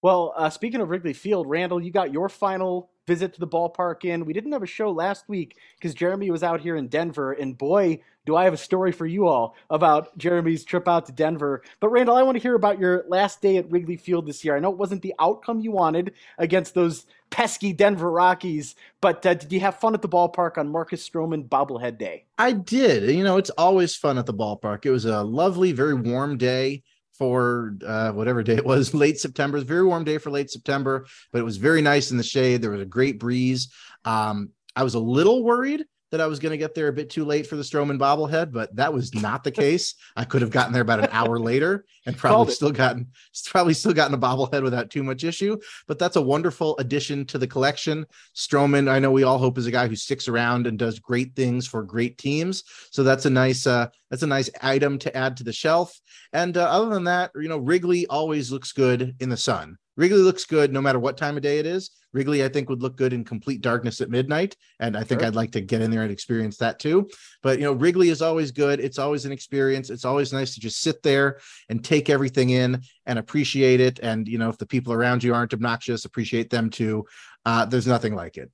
[0.00, 4.04] Well, uh, speaking of Wrigley Field, Randall, you got your final visit to the ballpark
[4.04, 4.24] in.
[4.24, 7.58] We didn't have a show last week because Jeremy was out here in Denver, and
[7.58, 11.62] boy, do I have a story for you all about Jeremy's trip out to Denver.
[11.80, 14.54] But Randall, I want to hear about your last day at Wrigley Field this year.
[14.54, 19.34] I know it wasn't the outcome you wanted against those pesky Denver Rockies, but uh,
[19.34, 22.26] did you have fun at the ballpark on Marcus Stroman bobblehead day?
[22.36, 23.10] I did.
[23.10, 24.86] You know, it's always fun at the ballpark.
[24.86, 26.84] It was a lovely, very warm day
[27.18, 29.56] for uh, whatever day it was, late September.
[29.56, 32.16] It was a very warm day for late September, but it was very nice in
[32.16, 32.62] the shade.
[32.62, 33.68] There was a great breeze.
[34.04, 37.10] Um, I was a little worried that I was going to get there a bit
[37.10, 39.94] too late for the Stroman bobblehead, but that was not the case.
[40.16, 43.08] I could have gotten there about an hour later and probably still gotten
[43.46, 45.58] probably still gotten a bobblehead without too much issue.
[45.86, 48.06] But that's a wonderful addition to the collection.
[48.34, 51.36] Stroman, I know we all hope is a guy who sticks around and does great
[51.36, 52.64] things for great teams.
[52.90, 56.00] So that's a nice uh, that's a nice item to add to the shelf.
[56.32, 59.76] And uh, other than that, you know, Wrigley always looks good in the sun.
[59.98, 61.90] Wrigley looks good no matter what time of day it is.
[62.12, 64.56] Wrigley, I think, would look good in complete darkness at midnight.
[64.78, 65.26] And I think sure.
[65.26, 67.10] I'd like to get in there and experience that too.
[67.42, 68.78] But, you know, Wrigley is always good.
[68.78, 69.90] It's always an experience.
[69.90, 73.98] It's always nice to just sit there and take everything in and appreciate it.
[73.98, 77.04] And, you know, if the people around you aren't obnoxious, appreciate them too.
[77.44, 78.52] Uh, there's nothing like it.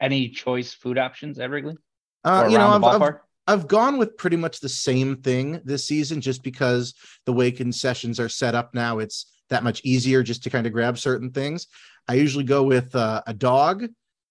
[0.00, 1.76] Any choice food options at Wrigley?
[2.24, 3.14] Uh, you know, I've, I've,
[3.46, 6.94] I've gone with pretty much the same thing this season just because
[7.26, 10.72] the way concessions are set up now, it's that much easier just to kind of
[10.72, 11.68] grab certain things.
[12.08, 13.84] I usually go with uh, a dog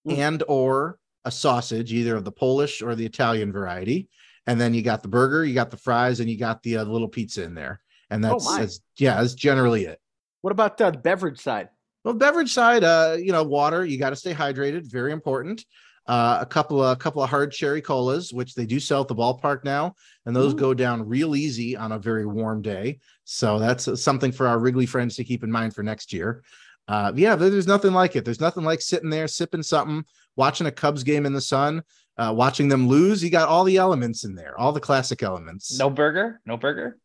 [0.06, 0.18] mm.
[0.18, 4.08] and or a sausage, either of the Polish or the Italian variety.
[4.46, 6.84] And then you got the burger, you got the fries, and you got the uh,
[6.84, 7.80] little pizza in there.
[8.10, 9.98] And that's, oh that's yeah, that's generally it.
[10.42, 11.68] What about uh, the beverage side?
[12.04, 13.84] Well, beverage side, uh, you know, water.
[13.84, 14.90] You got to stay hydrated.
[14.90, 15.64] Very important
[16.06, 19.08] uh, a couple of a couple of hard cherry colas, which they do sell at
[19.08, 19.94] the ballpark now,
[20.26, 20.56] and those Ooh.
[20.56, 22.98] go down real easy on a very warm day.
[23.24, 26.42] So that's something for our Wrigley friends to keep in mind for next year.
[26.88, 28.24] Uh, yeah, there's nothing like it.
[28.24, 30.04] There's nothing like sitting there sipping something,
[30.36, 31.82] watching a Cubs game in the sun,
[32.18, 33.22] uh, watching them lose.
[33.22, 35.78] You got all the elements in there, all the classic elements.
[35.78, 36.98] No burger, no burger.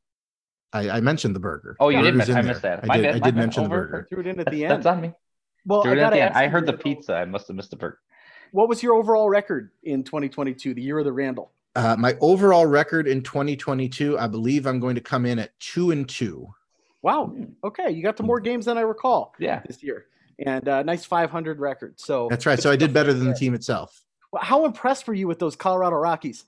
[0.73, 1.77] I, I mentioned the burger.
[1.79, 2.29] Oh, you did miss.
[2.29, 2.89] I missed that.
[2.89, 4.05] I did, I did mention the burger.
[4.05, 4.71] I threw it in at the end.
[4.71, 5.13] That's on me.
[5.65, 7.13] Well, I, got I heard the pizza.
[7.15, 7.99] I must have missed the burger.
[8.51, 11.51] What was your overall record in 2022, the year of the Randall?
[11.75, 15.91] Uh, my overall record in 2022, I believe I'm going to come in at two
[15.91, 16.47] and two.
[17.03, 17.36] Wow.
[17.63, 19.36] Okay, you got to more games than I recall.
[19.39, 19.62] Yeah.
[19.67, 20.07] This year,
[20.45, 21.99] and uh, nice 500 record.
[21.99, 22.60] So that's right.
[22.60, 24.03] So I did better than the team itself.
[24.31, 26.45] Well, how impressed were you with those Colorado Rockies?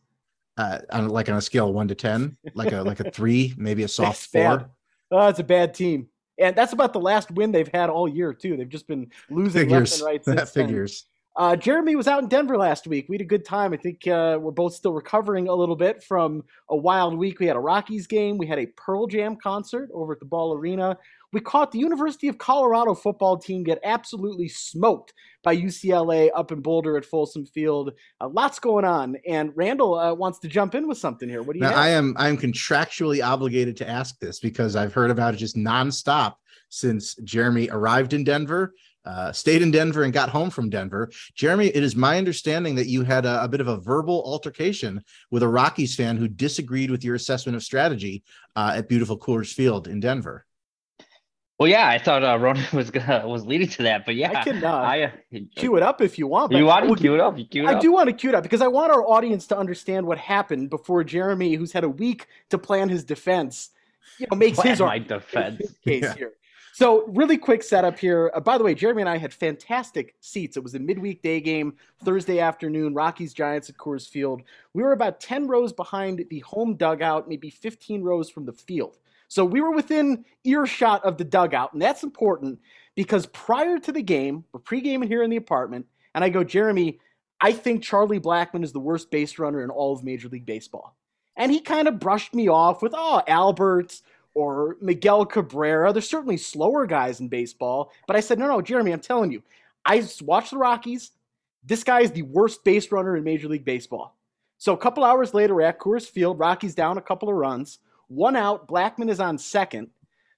[0.57, 3.53] Uh, on like on a scale of one to ten, like a like a three,
[3.55, 4.57] maybe a soft four.
[4.57, 4.69] Bad.
[5.11, 8.33] Oh, it's a bad team, and that's about the last win they've had all year
[8.33, 8.57] too.
[8.57, 10.01] They've just been losing figures.
[10.01, 10.37] left and right.
[10.37, 11.05] that figures.
[11.35, 13.07] Uh, Jeremy was out in Denver last week.
[13.07, 13.71] We had a good time.
[13.71, 17.39] I think uh, we're both still recovering a little bit from a wild week.
[17.39, 18.37] We had a Rockies game.
[18.37, 20.97] We had a Pearl Jam concert over at the Ball Arena.
[21.31, 25.13] We caught the University of Colorado football team get absolutely smoked
[25.43, 27.93] by UCLA up in Boulder at Folsom Field.
[28.19, 31.43] Uh, lots going on, and Randall uh, wants to jump in with something here.
[31.43, 31.65] What do you?
[31.65, 35.37] Now, I am I am contractually obligated to ask this because I've heard about it
[35.37, 36.35] just nonstop
[36.69, 38.73] since Jeremy arrived in Denver
[39.09, 41.09] uh, stayed in Denver and got home from Denver.
[41.33, 45.03] Jeremy, it is my understanding that you had a, a, bit of a verbal altercation
[45.31, 48.23] with a Rockies fan who disagreed with your assessment of strategy
[48.55, 50.45] uh, at beautiful Coors Field in Denver.
[51.57, 54.43] Well, yeah, I thought uh, Ronan was gonna, was leading to that, but yeah, I
[54.43, 56.53] can uh, I, uh, cue it up if you want.
[56.53, 57.35] you want to cue it up?
[57.35, 57.81] Cue it I up.
[57.81, 60.69] do want to cue it up because I want our audience to understand what happened
[60.69, 63.71] before Jeremy, who's had a week to plan his defense,
[64.19, 66.15] you know, makes plan his, my defense his case yeah.
[66.15, 66.33] here.
[66.79, 68.31] So, really quick setup here.
[68.33, 70.55] Uh, by the way, Jeremy and I had fantastic seats.
[70.55, 71.73] It was a midweek day game,
[72.05, 74.43] Thursday afternoon, Rockies Giants at Coors Field.
[74.73, 78.95] We were about 10 rows behind the home dugout, maybe 15 rows from the field.
[79.27, 82.61] So, we were within earshot of the dugout, and that's important
[82.95, 87.01] because prior to the game, we're pre-gaming here in the apartment, and I go, Jeremy,
[87.41, 90.95] I think Charlie Blackmon is the worst base runner in all of Major League Baseball.
[91.35, 94.01] And he kind of brushed me off with, oh, Albert
[94.39, 95.91] or Miguel Cabrera.
[95.91, 99.43] There's certainly slower guys in baseball, but I said, no, no, Jeremy, I'm telling you,
[99.85, 101.11] I watched the Rockies.
[101.65, 104.15] This guy is the worst base runner in Major League Baseball.
[104.57, 106.39] So a couple hours later, we're at Coors Field.
[106.39, 107.79] Rockies down a couple of runs.
[108.07, 108.67] One out.
[108.67, 109.89] Blackmon is on second.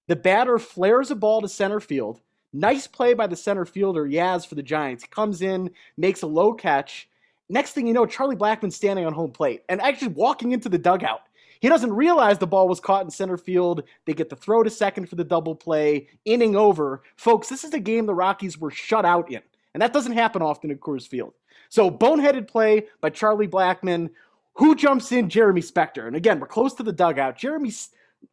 [0.08, 2.22] The batter flares a ball to center field.
[2.54, 5.04] Nice play by the center fielder, Yaz, for the Giants.
[5.04, 7.08] He comes in, makes a low catch.
[7.50, 10.78] Next thing you know, Charlie Blackmon's standing on home plate and actually walking into the
[10.78, 11.22] dugout.
[11.62, 13.84] He doesn't realize the ball was caught in center field.
[14.06, 17.04] They get the throw to second for the double play, inning over.
[17.15, 19.41] Folks, this is a game the Rockies were shut out in,
[19.74, 21.34] and that doesn't happen often at Coors Field.
[21.69, 24.10] So, boneheaded play by Charlie Blackmon.
[24.56, 25.30] Who jumps in?
[25.30, 26.08] Jeremy Spector.
[26.08, 27.38] And again, we're close to the dugout.
[27.38, 27.71] Jeremy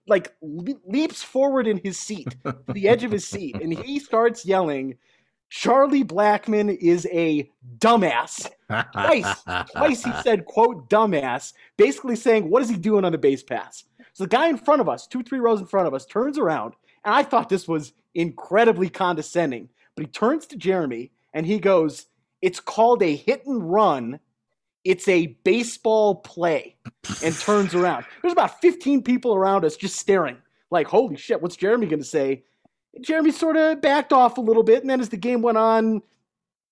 [0.06, 4.46] like leaps forward in his seat to the edge of his seat, and he starts
[4.46, 4.96] yelling,
[5.50, 8.50] Charlie Blackmon is a dumbass.
[8.92, 13.42] Twice, twice he said, quote, dumbass, basically saying, what is he doing on the base
[13.42, 13.84] pass?
[14.12, 16.38] So the guy in front of us, two, three rows in front of us, turns
[16.38, 19.68] around, and I thought this was incredibly condescending.
[19.94, 22.06] But he turns to Jeremy and he goes,
[22.42, 24.20] It's called a hit and run.
[24.84, 26.76] It's a baseball play.
[27.22, 28.04] And turns around.
[28.22, 30.36] There's about 15 people around us just staring,
[30.70, 32.44] like, holy shit, what's Jeremy going to say?
[33.00, 36.02] Jeremy sort of backed off a little bit, and then as the game went on,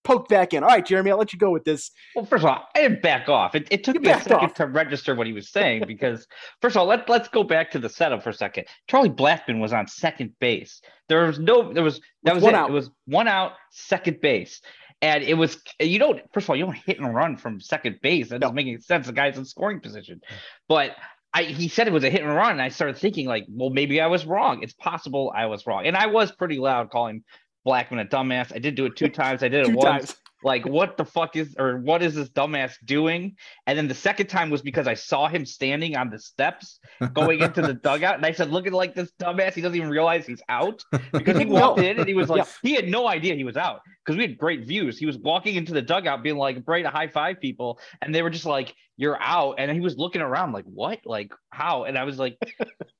[0.06, 0.62] poked back in.
[0.62, 1.90] All right, Jeremy, I'll let you go with this.
[2.14, 3.54] Well, first of all, I didn't back off.
[3.54, 4.54] It, it took you me a second off.
[4.54, 6.26] to register what he was saying because,
[6.62, 8.66] first of all, let, let's go back to the setup for a second.
[8.88, 10.80] Charlie Blackmon was on second base.
[11.08, 12.54] There was no, there was, that was, was it.
[12.54, 12.70] Out.
[12.70, 14.60] It was one out, second base.
[15.02, 17.98] And it was, you don't, first of all, you don't hit and run from second
[18.00, 18.30] base.
[18.30, 19.06] That doesn't make any sense.
[19.06, 20.16] The guy's in scoring position.
[20.16, 20.36] Mm.
[20.68, 20.96] But
[21.34, 23.70] I, he said it was a hit and run, and I started thinking like, well,
[23.70, 24.62] maybe I was wrong.
[24.62, 27.24] It's possible I was wrong, and I was pretty loud calling
[27.66, 28.54] Blackmon a dumbass.
[28.54, 29.42] I did do it two times.
[29.42, 29.84] I did it once.
[29.84, 33.36] Times like what the fuck is or what is this dumbass doing?
[33.66, 36.78] And then the second time was because i saw him standing on the steps
[37.12, 39.54] going into the dugout and i said look at like this dumbass.
[39.54, 40.82] He doesn't even realize he's out.
[41.12, 42.52] Because he walked in and he was like yeah.
[42.62, 44.98] he had no idea he was out because we had great views.
[44.98, 48.22] He was walking into the dugout being like ready to high five people and they
[48.22, 49.54] were just like you're out.
[49.58, 51.00] And he was looking around like what?
[51.04, 51.84] Like how?
[51.84, 52.38] And i was like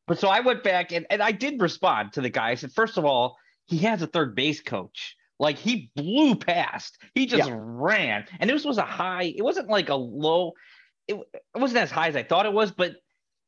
[0.07, 2.51] but so i went back and, and i did respond to the guy.
[2.51, 6.99] I said first of all he has a third base coach like he blew past.
[7.15, 7.57] He just yeah.
[7.59, 8.25] ran.
[8.41, 10.53] And this was a high, it wasn't like a low,
[11.07, 12.97] it, it wasn't as high as I thought it was, but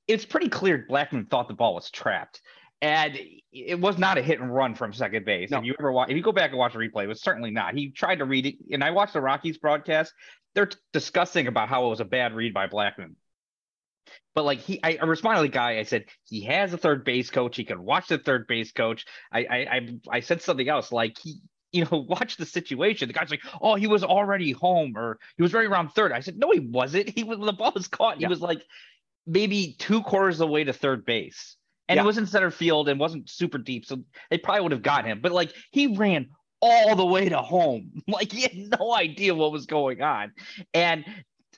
[0.07, 2.40] it's pretty clear Blackmon thought the ball was trapped.
[2.81, 3.18] And
[3.53, 5.51] it was not a hit and run from second base.
[5.51, 5.59] No.
[5.59, 7.51] If you ever watch, if you go back and watch the replay, it was certainly
[7.51, 7.74] not.
[7.74, 10.12] He tried to read it, and I watched the Rockies broadcast.
[10.55, 13.14] They're t- discussing about how it was a bad read by Blackmon.
[14.33, 15.79] But like he, I, I responded to the guy.
[15.79, 17.57] I said he has a third base coach.
[17.57, 19.05] He can watch the third base coach.
[19.33, 21.40] I, I, I, I said something else like he,
[21.73, 23.09] you know, watch the situation.
[23.09, 26.13] The guy's like, oh, he was already home or he was right around third.
[26.13, 27.11] I said, no, he wasn't.
[27.11, 28.21] He was, the ball was caught.
[28.21, 28.29] Yeah.
[28.29, 28.63] He was like
[29.27, 31.57] maybe two quarters of the way to third base.
[31.89, 32.03] and yeah.
[32.03, 35.05] it was in center field and wasn't super deep, so they probably would have got
[35.05, 35.21] him.
[35.21, 36.29] But like he ran
[36.61, 40.33] all the way to home, like he had no idea what was going on,
[40.75, 41.05] and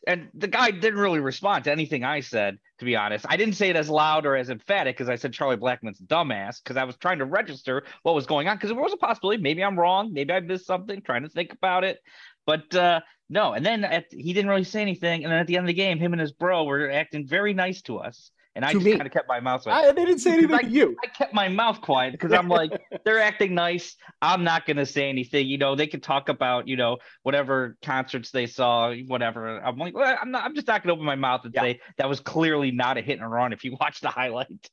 [0.07, 2.59] and the guy didn't really respond to anything I said.
[2.79, 5.35] To be honest, I didn't say it as loud or as emphatic because I said
[5.35, 8.81] Charlie Blackmon's dumbass because I was trying to register what was going on because there
[8.81, 9.43] was a possibility.
[9.43, 10.15] Maybe I'm wrong.
[10.15, 11.03] Maybe I missed something.
[11.03, 11.99] Trying to think about it,
[12.47, 13.53] but uh, no.
[13.53, 15.25] And then at, he didn't really say anything.
[15.25, 17.53] And then at the end of the game, him and his bro were acting very
[17.53, 18.31] nice to us.
[18.57, 19.67] And I just kind of kept my mouth.
[19.69, 20.97] I, they didn't say anything I, to you.
[21.05, 22.73] I kept my mouth quiet because I'm like,
[23.05, 23.97] they're acting nice.
[24.21, 25.47] I'm not going to say anything.
[25.47, 29.61] You know, they could talk about, you know, whatever concerts they saw, whatever.
[29.61, 30.45] I'm like, well, I'm not.
[30.45, 31.63] I'm just not going to open my mouth and yeah.
[31.63, 33.53] say that was clearly not a hit and run.
[33.53, 34.71] If you watch the highlight.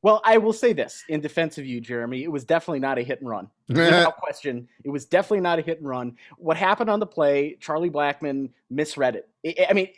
[0.00, 2.22] Well, I will say this in defense of you, Jeremy.
[2.22, 3.48] It was definitely not a hit and run.
[3.68, 4.68] Without question.
[4.84, 6.16] It was definitely not a hit and run.
[6.36, 9.66] What happened on the play, Charlie Blackmon misread it.
[9.68, 9.88] I mean,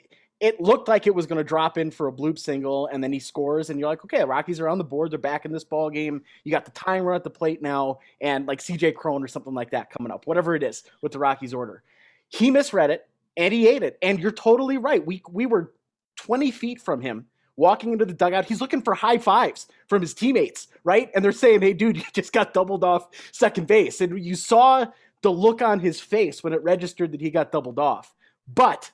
[0.40, 3.12] it looked like it was going to drop in for a bloop single, and then
[3.12, 5.10] he scores, and you're like, okay, the Rockies are on the board.
[5.10, 6.22] They're back in this ball game.
[6.44, 9.70] You got the timer at the plate now, and like CJ Cron or something like
[9.70, 11.82] that coming up, whatever it is with the Rockies order.
[12.28, 13.98] He misread it, and he ate it.
[14.00, 15.04] And you're totally right.
[15.04, 15.72] We we were
[16.16, 17.26] 20 feet from him
[17.56, 18.46] walking into the dugout.
[18.46, 21.10] He's looking for high fives from his teammates, right?
[21.14, 24.00] And they're saying, hey, dude, you just got doubled off second base.
[24.00, 24.86] And you saw
[25.22, 28.14] the look on his face when it registered that he got doubled off.
[28.52, 28.90] But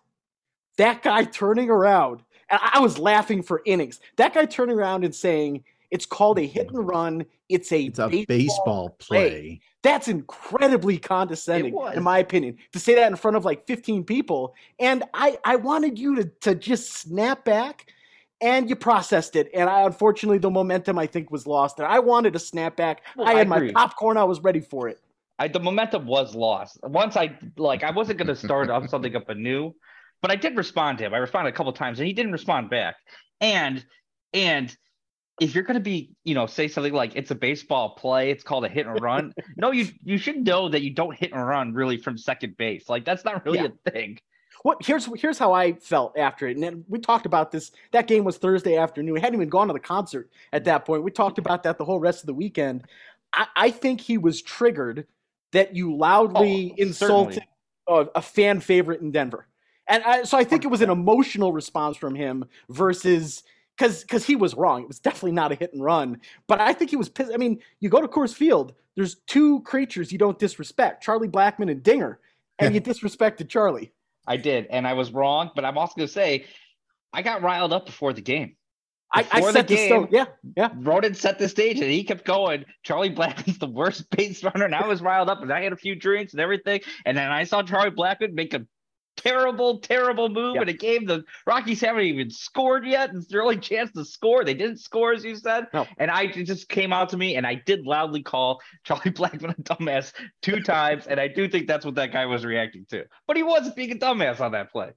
[0.77, 4.01] that guy turning around, and I was laughing for innings.
[4.17, 7.27] That guy turning around and saying, it's called a hit and run.
[7.49, 9.31] It's a, it's a baseball, baseball play.
[9.31, 9.61] play.
[9.83, 14.55] That's incredibly condescending, in my opinion, to say that in front of like 15 people.
[14.81, 17.87] And I, I wanted you to, to just snap back
[18.41, 19.49] and you processed it.
[19.55, 21.79] And I, unfortunately, the momentum I think was lost.
[21.79, 23.03] And I wanted to snap back.
[23.17, 24.17] Well, I had I my popcorn.
[24.17, 25.01] I was ready for it.
[25.39, 26.79] I, the momentum was lost.
[26.83, 29.75] Once I like, I wasn't going to start up something up anew.
[30.23, 31.15] But I did respond to him.
[31.15, 32.97] I responded a couple times, and he didn't respond back.
[33.41, 33.85] And
[34.33, 34.75] and
[35.41, 38.43] if you're going to be, you know, say something like it's a baseball play, it's
[38.43, 39.35] called a hit and run.
[39.57, 42.89] no, you you should know that you don't hit and run really from second base.
[42.89, 43.69] Like that's not really yeah.
[43.87, 44.19] a thing.
[44.63, 47.71] What here's here's how I felt after it, and we talked about this.
[47.93, 49.13] That game was Thursday afternoon.
[49.13, 51.03] We hadn't even gone to the concert at that point.
[51.03, 52.85] We talked about that the whole rest of the weekend.
[53.33, 55.07] I, I think he was triggered
[55.53, 57.45] that you loudly oh, insulted
[57.87, 59.47] a, a fan favorite in Denver.
[59.89, 63.43] And I, so I think it was an emotional response from him versus
[63.77, 64.83] because because he was wrong.
[64.83, 66.21] It was definitely not a hit and run.
[66.47, 67.33] But I think he was pissed.
[67.33, 68.75] I mean, you go to Coors Field.
[68.97, 72.19] There's two creatures you don't disrespect: Charlie Blackmon and Dinger,
[72.59, 73.93] and you disrespected Charlie.
[74.27, 75.51] I did, and I was wrong.
[75.55, 76.47] But I'm also going to say,
[77.13, 78.57] I got riled up before the game.
[79.15, 80.25] Before I, I set the game, the yeah,
[80.57, 80.71] yeah.
[80.75, 82.65] Ronan set the stage, and he kept going.
[82.83, 85.77] Charlie Blackmon's the worst base runner, and I was riled up, and I had a
[85.77, 86.81] few drinks and everything.
[87.05, 88.67] And then I saw Charlie Blackmon make a
[89.17, 93.11] terrible, terrible move in a game the Rockies haven't even scored yet.
[93.15, 94.45] It's their only chance to score.
[94.45, 95.67] They didn't score, as you said.
[95.73, 95.87] No.
[95.99, 99.63] And I just came out to me, and I did loudly call Charlie Blackmon a
[99.63, 101.07] dumbass two times.
[101.07, 103.05] And I do think that's what that guy was reacting to.
[103.27, 104.91] But he was being a dumbass on that play.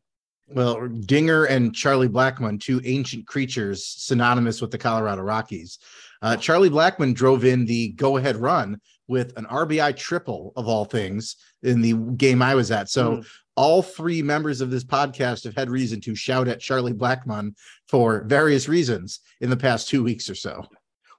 [0.51, 5.77] Well, Dinger and Charlie Blackmon, two ancient creatures synonymous with the Colorado Rockies.
[6.21, 10.85] Uh, Charlie Blackmon drove in the go ahead run with an RBI triple of all
[10.85, 12.89] things in the game I was at.
[12.89, 13.25] So mm
[13.59, 17.53] all three members of this podcast have had reason to shout at Charlie Blackmon
[17.87, 20.65] for various reasons in the past two weeks or so.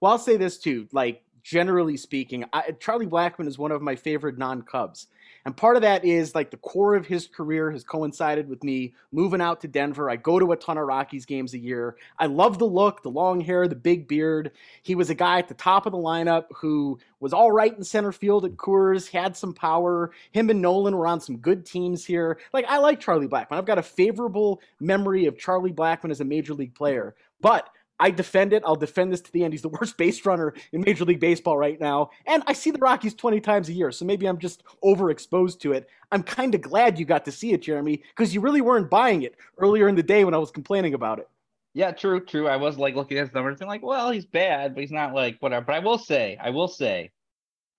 [0.01, 0.89] Well, I'll say this too.
[0.91, 5.09] Like generally speaking, I, Charlie Blackmon is one of my favorite non-Cubs.
[5.45, 8.95] And part of that is like the core of his career has coincided with me
[9.13, 10.11] moving out to Denver.
[10.11, 11.97] I go to a ton of Rockies games a year.
[12.19, 14.53] I love the look, the long hair, the big beard.
[14.83, 17.85] He was a guy at the top of the lineup who was all right in
[17.85, 20.11] center field at Coors, had some power.
[20.33, 22.39] Him and Nolan were on some good teams here.
[22.53, 23.53] Like, I like Charlie Blackmon.
[23.53, 27.15] I've got a favorable memory of Charlie Blackmon as a major league player.
[27.41, 28.63] But I defend it.
[28.67, 29.53] I'll defend this to the end.
[29.53, 32.11] He's the worst base runner in Major League Baseball right now.
[32.27, 35.73] And I see the Rockies 20 times a year, so maybe I'm just overexposed to
[35.73, 35.89] it.
[36.11, 39.23] I'm kind of glad you got to see it, Jeremy, because you really weren't buying
[39.23, 41.29] it earlier in the day when I was complaining about it.
[41.73, 42.49] Yeah, true, true.
[42.49, 45.15] I was like looking at his numbers and like, well, he's bad, but he's not
[45.15, 45.67] like whatever.
[45.67, 47.13] But I will say, I will say,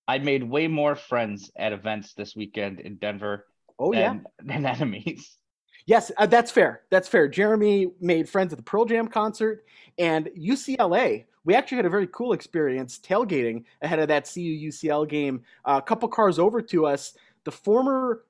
[0.08, 3.48] I made way more friends at events this weekend in Denver.
[3.78, 5.38] Oh than, yeah, than enemies.
[5.86, 6.82] Yes, uh, that's fair.
[6.90, 7.28] That's fair.
[7.28, 9.66] Jeremy made friends at the Pearl Jam concert
[9.98, 11.26] and UCLA.
[11.44, 15.42] We actually had a very cool experience tailgating ahead of that CU UCLA game.
[15.66, 17.14] Uh, a couple cars over to us,
[17.44, 18.24] the former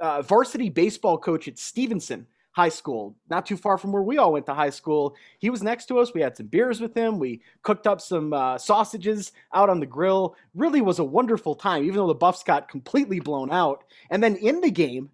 [0.00, 4.32] uh, varsity baseball coach at Stevenson High School, not too far from where we all
[4.32, 5.16] went to high school.
[5.40, 6.14] He was next to us.
[6.14, 7.18] We had some beers with him.
[7.18, 10.36] We cooked up some uh, sausages out on the grill.
[10.54, 13.84] Really was a wonderful time, even though the Buffs got completely blown out.
[14.10, 15.10] And then in the game,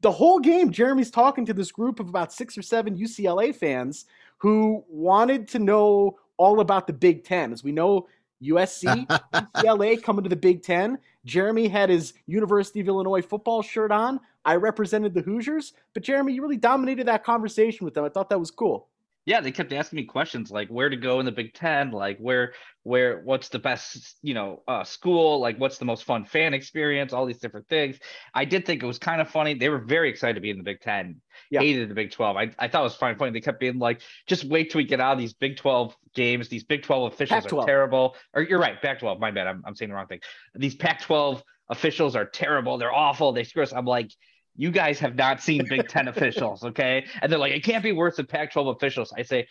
[0.00, 4.06] the whole game, Jeremy's talking to this group of about six or seven UCLA fans
[4.38, 7.52] who wanted to know all about the Big Ten.
[7.52, 8.06] As we know,
[8.42, 10.98] USC, UCLA coming to the Big Ten.
[11.24, 14.20] Jeremy had his University of Illinois football shirt on.
[14.44, 18.04] I represented the Hoosiers, but Jeremy, you really dominated that conversation with them.
[18.04, 18.88] I thought that was cool
[19.26, 22.16] yeah, they kept asking me questions like where to go in the Big Ten, like
[22.18, 22.54] where
[22.84, 27.12] where what's the best you know uh, school, like what's the most fun fan experience,
[27.12, 27.98] all these different things.
[28.32, 29.54] I did think it was kind of funny.
[29.54, 31.20] They were very excited to be in the Big Ten,
[31.50, 31.60] yeah.
[31.60, 32.36] hated the Big Twelve.
[32.36, 33.32] I, I thought it was fine funny.
[33.32, 36.48] They kept being like, just wait till we get out of these Big Twelve games.
[36.48, 37.62] These Big Twelve officials Pac-12.
[37.62, 38.16] are terrible.
[38.32, 39.18] Or you're right, Pac twelve.
[39.18, 39.48] My bad.
[39.48, 40.20] I'm I'm saying the wrong thing.
[40.54, 42.78] These Pac twelve officials are terrible.
[42.78, 43.32] They're awful.
[43.32, 43.72] They screw us.
[43.72, 44.12] I'm like
[44.56, 47.06] you guys have not seen Big Ten officials, okay?
[47.20, 49.12] And they're like, it can't be worse than Pac 12 officials.
[49.16, 49.46] I say,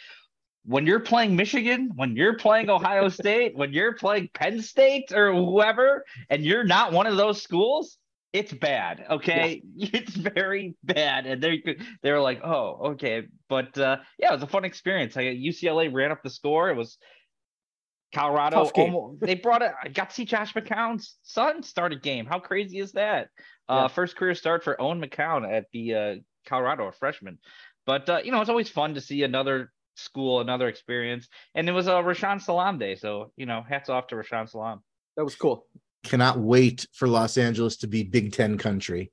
[0.66, 5.34] when you're playing Michigan, when you're playing Ohio State, when you're playing Penn State or
[5.34, 7.98] whoever, and you're not one of those schools,
[8.34, 9.06] it's bad.
[9.10, 9.90] Okay, yeah.
[9.94, 11.26] it's very bad.
[11.28, 11.64] And they
[12.02, 15.16] they were like, oh, okay, but uh, yeah, it was a fun experience.
[15.16, 16.70] I, UCLA ran up the score.
[16.70, 16.98] It was
[18.14, 18.70] Colorado.
[18.76, 19.72] Almost, they brought it.
[19.82, 22.26] I got to see Josh McCown's son start a game.
[22.26, 23.30] How crazy is that?
[23.68, 23.88] Uh, yeah.
[23.88, 27.40] First career start for Owen McCown at the uh, Colorado, a freshman.
[27.86, 31.28] But uh, you know, it's always fun to see another school, another experience.
[31.56, 34.82] And it was a Rashaan Salaam day, so you know, hats off to Rashaan Salaam.
[35.18, 35.66] That was cool.
[36.04, 39.12] Cannot wait for Los Angeles to be Big Ten country.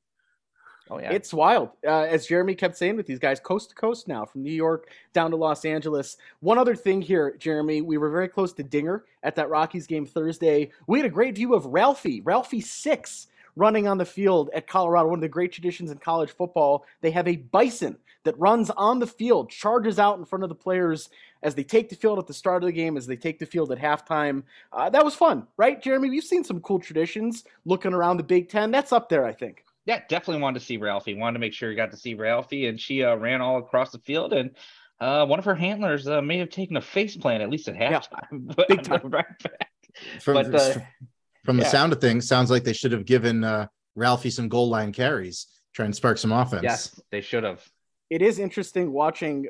[0.91, 1.71] Oh yeah, it's wild.
[1.87, 4.91] Uh, as Jeremy kept saying with these guys, coast to coast now, from New York
[5.15, 6.19] down to Los Angeles.
[6.41, 10.05] One other thing here, Jeremy, we were very close to Dinger at that Rockies game
[10.05, 10.71] Thursday.
[10.87, 15.09] We had a great view of Ralphie, Ralphie six running on the field at Colorado,
[15.09, 16.85] one of the great traditions in college football.
[17.01, 20.55] They have a bison that runs on the field, charges out in front of the
[20.55, 21.11] players
[21.43, 23.47] as they take the field at the start of the game, as they take the
[23.47, 24.45] field at halftime.
[24.73, 26.09] Uh, that was fun, right, Jeremy?
[26.09, 28.71] We've seen some cool traditions looking around the Big Ten.
[28.71, 29.65] That's up there, I think.
[29.85, 31.15] Yeah, definitely wanted to see Ralphie.
[31.15, 33.91] Wanted to make sure he got to see Ralphie, and she uh, ran all across
[33.91, 34.51] the field and.
[35.01, 37.75] Uh, one of her handlers uh, may have taken a face plant at least at
[37.75, 38.55] halftime.
[38.57, 39.01] Yeah, big time.
[39.11, 39.69] right back.
[40.21, 40.79] From, but, uh,
[41.45, 41.69] from the yeah.
[41.69, 45.47] sound of things, sounds like they should have given uh, Ralphie some goal line carries,
[45.73, 46.63] try and spark some offense.
[46.63, 47.65] Yes, they should have.
[48.11, 49.47] It is interesting watching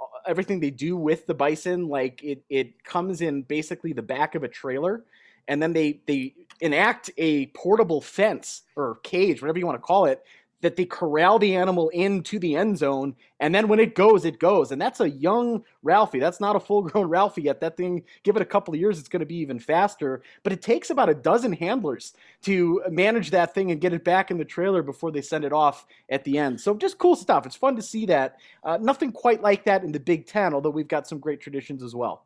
[0.00, 1.88] uh, everything they do with the bison.
[1.88, 5.04] Like it, it comes in basically the back of a trailer,
[5.48, 10.04] and then they they enact a portable fence or cage, whatever you want to call
[10.06, 10.22] it,
[10.62, 14.38] that they corral the animal into the end zone, and then when it goes, it
[14.38, 14.72] goes.
[14.72, 16.20] And that's a young Ralphie.
[16.20, 17.60] That's not a full grown Ralphie yet.
[17.60, 20.22] That thing, give it a couple of years, it's going to be even faster.
[20.42, 24.30] But it takes about a dozen handlers to manage that thing and get it back
[24.30, 26.60] in the trailer before they send it off at the end.
[26.60, 27.44] So just cool stuff.
[27.44, 28.36] It's fun to see that.
[28.64, 31.82] Uh, nothing quite like that in the Big Ten, although we've got some great traditions
[31.82, 32.24] as well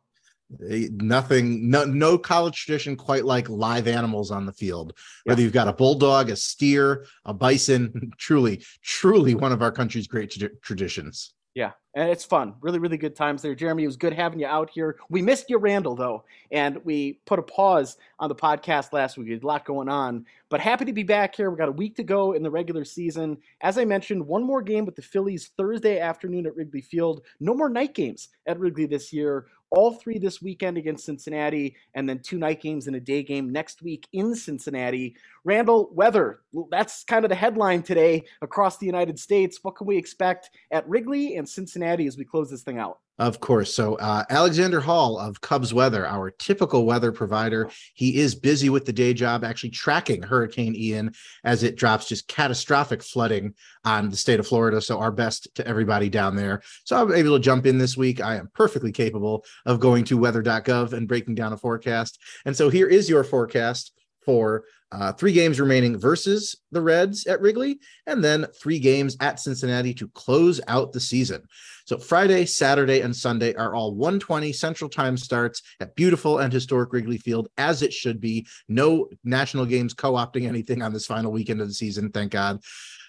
[0.49, 4.97] nothing no no college tradition quite like live animals on the field.
[5.25, 10.07] Whether you've got a bulldog a steer a bison truly truly one of our country's
[10.07, 11.33] great tra- traditions.
[11.53, 12.53] Yeah, and it's fun.
[12.61, 13.55] Really, really good times there.
[13.55, 14.97] Jeremy, it was good having you out here.
[15.09, 19.27] We missed you, Randall, though, and we put a pause on the podcast last week.
[19.27, 21.49] We a lot going on, but happy to be back here.
[21.49, 23.39] We got a week to go in the regular season.
[23.61, 27.23] As I mentioned, one more game with the Phillies Thursday afternoon at Wrigley Field.
[27.39, 32.07] No more night games at Wrigley this year all three this weekend against Cincinnati, and
[32.07, 35.15] then two night games and a day game next week in Cincinnati.
[35.43, 36.41] Randall, weather,
[36.71, 39.59] that's kind of the headline today across the United States.
[39.61, 42.99] What can we expect at Wrigley and Cincinnati as we close this thing out?
[43.19, 43.73] Of course.
[43.73, 48.85] So, uh, Alexander Hall of Cubs Weather, our typical weather provider, he is busy with
[48.85, 51.13] the day job actually tracking Hurricane Ian
[51.43, 54.81] as it drops just catastrophic flooding on the state of Florida.
[54.81, 56.61] So, our best to everybody down there.
[56.83, 58.21] So, I'm able to jump in this week.
[58.21, 62.19] I am perfectly capable of going to weather.gov and breaking down a forecast.
[62.45, 67.41] And so, here is your forecast for uh, three games remaining versus the Reds at
[67.41, 71.43] Wrigley, and then three games at Cincinnati to close out the season.
[71.87, 76.91] So Friday, Saturday, and Sunday are all 120 Central Time starts at beautiful and historic
[76.91, 78.45] Wrigley Field, as it should be.
[78.67, 82.61] No national games co-opting anything on this final weekend of the season, thank God.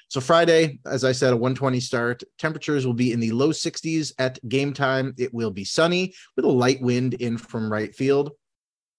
[0.06, 2.22] So Friday, as I said, a 120 start.
[2.38, 5.12] Temperatures will be in the low 60s at game time.
[5.18, 8.30] It will be sunny with a light wind in from right field.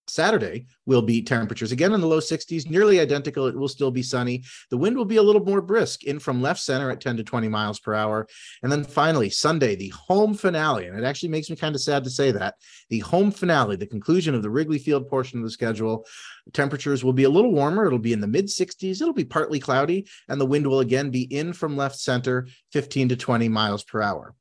[0.09, 3.47] Saturday will be temperatures again in the low 60s, nearly identical.
[3.47, 4.43] It will still be sunny.
[4.69, 7.23] The wind will be a little more brisk in from left center at 10 to
[7.23, 8.27] 20 miles per hour.
[8.63, 10.87] And then finally, Sunday, the home finale.
[10.87, 12.55] And it actually makes me kind of sad to say that
[12.89, 16.05] the home finale, the conclusion of the Wrigley Field portion of the schedule,
[16.53, 17.85] temperatures will be a little warmer.
[17.85, 19.01] It'll be in the mid 60s.
[19.01, 23.09] It'll be partly cloudy, and the wind will again be in from left center, 15
[23.09, 24.35] to 20 miles per hour.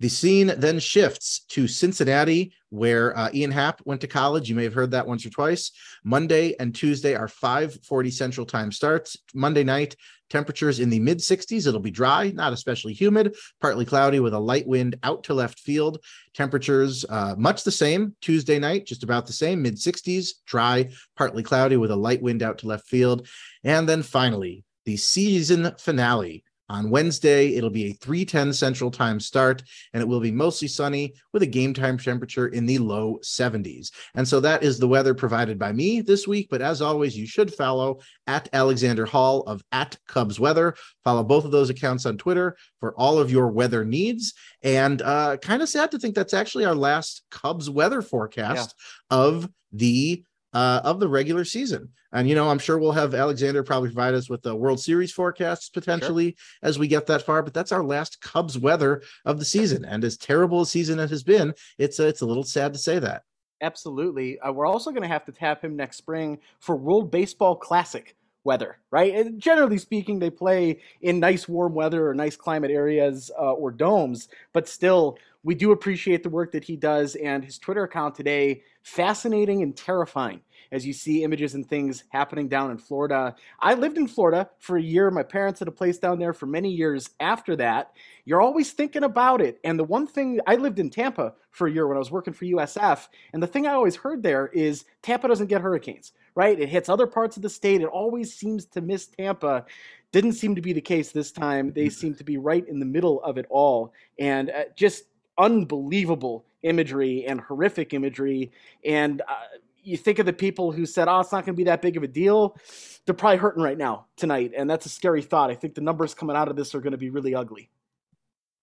[0.00, 4.48] The scene then shifts to Cincinnati, where uh, Ian Happ went to college.
[4.48, 5.72] You may have heard that once or twice.
[6.04, 9.18] Monday and Tuesday are 5:40 Central Time starts.
[9.34, 9.96] Monday night,
[10.30, 11.66] temperatures in the mid 60s.
[11.66, 15.60] It'll be dry, not especially humid, partly cloudy with a light wind out to left
[15.60, 16.02] field.
[16.32, 18.16] Temperatures uh, much the same.
[18.22, 22.42] Tuesday night, just about the same, mid 60s, dry, partly cloudy with a light wind
[22.42, 23.28] out to left field.
[23.64, 29.64] And then finally, the season finale on Wednesday, it'll be a 3:10 Central Time start,
[29.92, 33.90] and it will be mostly sunny with a game time temperature in the low 70s.
[34.14, 36.46] And so that is the weather provided by me this week.
[36.48, 37.98] But as always, you should follow
[38.28, 40.76] at Alexander Hall of at Cubs Weather.
[41.02, 44.32] Follow both of those accounts on Twitter for all of your weather needs.
[44.62, 48.76] And uh, kind of sad to think that's actually our last Cubs weather forecast
[49.10, 49.18] yeah.
[49.18, 51.88] of the uh, of the regular season.
[52.12, 55.12] And you know, I'm sure we'll have Alexander probably provide us with the World Series
[55.12, 56.68] forecasts potentially sure.
[56.68, 57.42] as we get that far.
[57.42, 61.10] But that's our last Cubs weather of the season, and as terrible a season it
[61.10, 63.22] has been, it's a, it's a little sad to say that.
[63.62, 64.40] Absolutely.
[64.40, 68.16] Uh, we're also going to have to tap him next spring for World Baseball Classic
[68.42, 69.14] weather, right?
[69.14, 73.70] And generally speaking, they play in nice warm weather or nice climate areas uh, or
[73.70, 77.14] domes, but still, we do appreciate the work that he does.
[77.16, 80.40] And his Twitter account today, fascinating and terrifying
[80.72, 83.34] as you see images and things happening down in Florida.
[83.60, 85.10] I lived in Florida for a year.
[85.10, 87.92] My parents had a place down there for many years after that.
[88.24, 89.58] You're always thinking about it.
[89.64, 92.34] And the one thing I lived in Tampa for a year when I was working
[92.34, 96.58] for USF, and the thing I always heard there is Tampa doesn't get hurricanes, right?
[96.58, 97.80] It hits other parts of the state.
[97.80, 99.64] It always seems to miss Tampa.
[100.12, 101.72] Didn't seem to be the case this time.
[101.72, 103.92] They seem to be right in the middle of it all.
[104.18, 105.04] And uh, just
[105.38, 108.52] unbelievable imagery and horrific imagery.
[108.84, 109.58] And uh,
[109.90, 111.96] you think of the people who said, "Oh, it's not going to be that big
[111.96, 112.56] of a deal."
[113.04, 115.50] They're probably hurting right now tonight, and that's a scary thought.
[115.50, 117.70] I think the numbers coming out of this are going to be really ugly.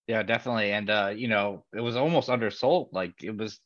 [0.07, 0.71] Yeah, definitely.
[0.71, 2.89] And uh, you know, it was almost undersold.
[2.93, 3.59] Like it was,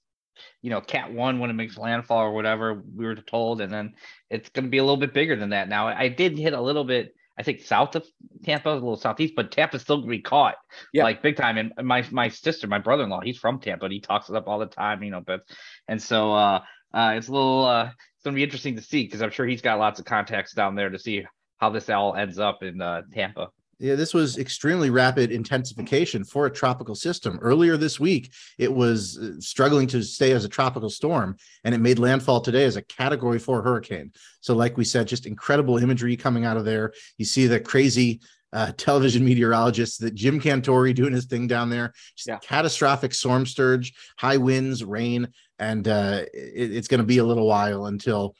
[0.62, 3.94] you know, Cat One when it makes landfall or whatever we were told, and then
[4.30, 5.70] it's going to be a little bit bigger than that.
[5.70, 7.16] Now, I did hit a little bit.
[7.38, 8.06] I think south of
[8.44, 10.56] Tampa, a little southeast, but Tampa's still gonna be caught,
[10.94, 11.04] yeah.
[11.04, 11.58] like big time.
[11.58, 14.36] And my my sister, my brother in law, he's from Tampa, and he talks it
[14.36, 15.22] up all the time, you know.
[15.22, 15.42] But
[15.88, 16.62] and so uh,
[16.94, 19.62] uh, it's a little uh, it's gonna be interesting to see because I'm sure he's
[19.62, 21.26] got lots of contacts down there to see
[21.58, 23.50] how this all ends up in uh, Tampa.
[23.82, 27.40] Yeah, this was extremely rapid intensification for a tropical system.
[27.42, 31.80] Earlier this week, it was uh, struggling to stay as a tropical storm, and it
[31.80, 34.12] made landfall today as a category four hurricane.
[34.40, 36.94] So, like we said, just incredible imagery coming out of there.
[37.18, 38.22] You see the crazy
[38.54, 41.92] uh, television meteorologists that Jim Cantore doing his thing down there.
[42.16, 42.38] Just yeah.
[42.38, 45.28] catastrophic storm surge, high winds, rain,
[45.62, 48.36] and uh, it, it's going to be a little while until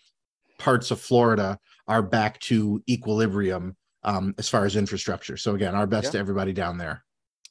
[0.58, 1.58] parts of Florida
[1.88, 5.38] are back to equilibrium um, as far as infrastructure.
[5.38, 6.12] So again, our best yeah.
[6.12, 7.06] to everybody down there.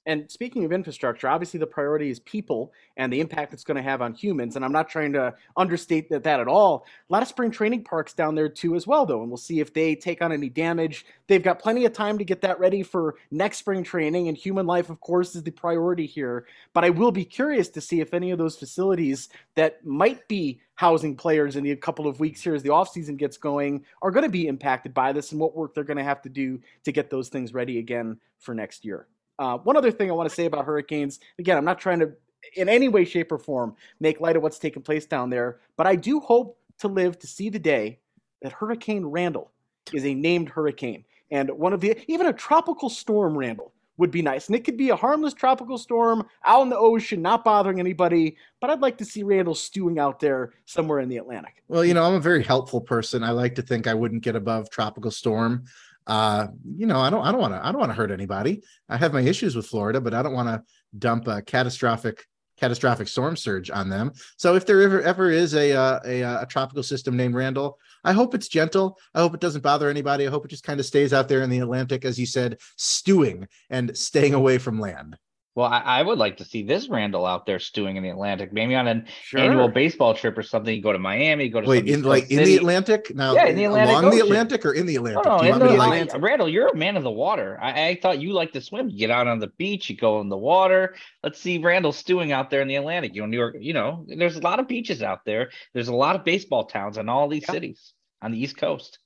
[0.06, 3.82] And speaking of infrastructure, obviously the priority is people and the impact it's going to
[3.82, 4.56] have on humans.
[4.56, 6.86] And I'm not trying to understate that, that at all.
[7.08, 9.20] A lot of spring training parks down there too, as well, though.
[9.20, 11.04] And we'll see if they take on any damage.
[11.26, 14.28] They've got plenty of time to get that ready for next spring training.
[14.28, 16.46] And human life, of course, is the priority here.
[16.72, 20.60] But I will be curious to see if any of those facilities that might be
[20.76, 24.24] housing players in the couple of weeks here as the offseason gets going are going
[24.24, 26.90] to be impacted by this and what work they're going to have to do to
[26.90, 29.06] get those things ready again for next year.
[29.40, 32.12] Uh, one other thing I want to say about hurricanes again, I'm not trying to,
[32.56, 35.86] in any way, shape, or form, make light of what's taking place down there, but
[35.86, 37.98] I do hope to live to see the day
[38.42, 39.50] that Hurricane Randall
[39.94, 41.04] is a named hurricane.
[41.30, 44.46] And one of the, even a tropical storm, Randall, would be nice.
[44.46, 48.36] And it could be a harmless tropical storm out in the ocean, not bothering anybody.
[48.60, 51.62] But I'd like to see Randall stewing out there somewhere in the Atlantic.
[51.68, 53.22] Well, you know, I'm a very helpful person.
[53.22, 55.64] I like to think I wouldn't get above tropical storm
[56.06, 58.62] uh, you know, I don't, I don't want to, I don't want to hurt anybody.
[58.88, 60.62] I have my issues with Florida, but I don't want to
[60.98, 62.24] dump a catastrophic,
[62.58, 64.12] catastrophic storm surge on them.
[64.36, 67.78] So if there ever, ever is a, uh, a, a, a tropical system named Randall,
[68.02, 68.98] I hope it's gentle.
[69.14, 70.26] I hope it doesn't bother anybody.
[70.26, 72.58] I hope it just kind of stays out there in the Atlantic, as you said,
[72.76, 75.16] stewing and staying away from land.
[75.60, 78.50] Well, I, I, would like to see this Randall out there stewing in the Atlantic,
[78.50, 79.40] maybe on an sure.
[79.40, 80.74] annual baseball trip or something.
[80.74, 82.36] You go to Miami, go to wait in like City.
[82.36, 83.34] in the Atlantic now.
[83.34, 84.18] Yeah, in the Atlantic along Ocean.
[84.18, 85.26] the Atlantic or in the Atlantic.
[85.26, 86.22] Oh, no, no, in the, Atlantic.
[86.22, 87.58] Randall, you're a man of the water.
[87.60, 88.88] I, I, thought you liked to swim.
[88.88, 90.94] You get out on the beach, you go in the water.
[91.22, 93.14] Let's see Randall stewing out there in the Atlantic.
[93.14, 93.56] You know, New York.
[93.60, 95.50] You know, there's a lot of beaches out there.
[95.74, 97.52] There's a lot of baseball towns in all these yeah.
[97.52, 97.92] cities
[98.22, 98.98] on the East Coast.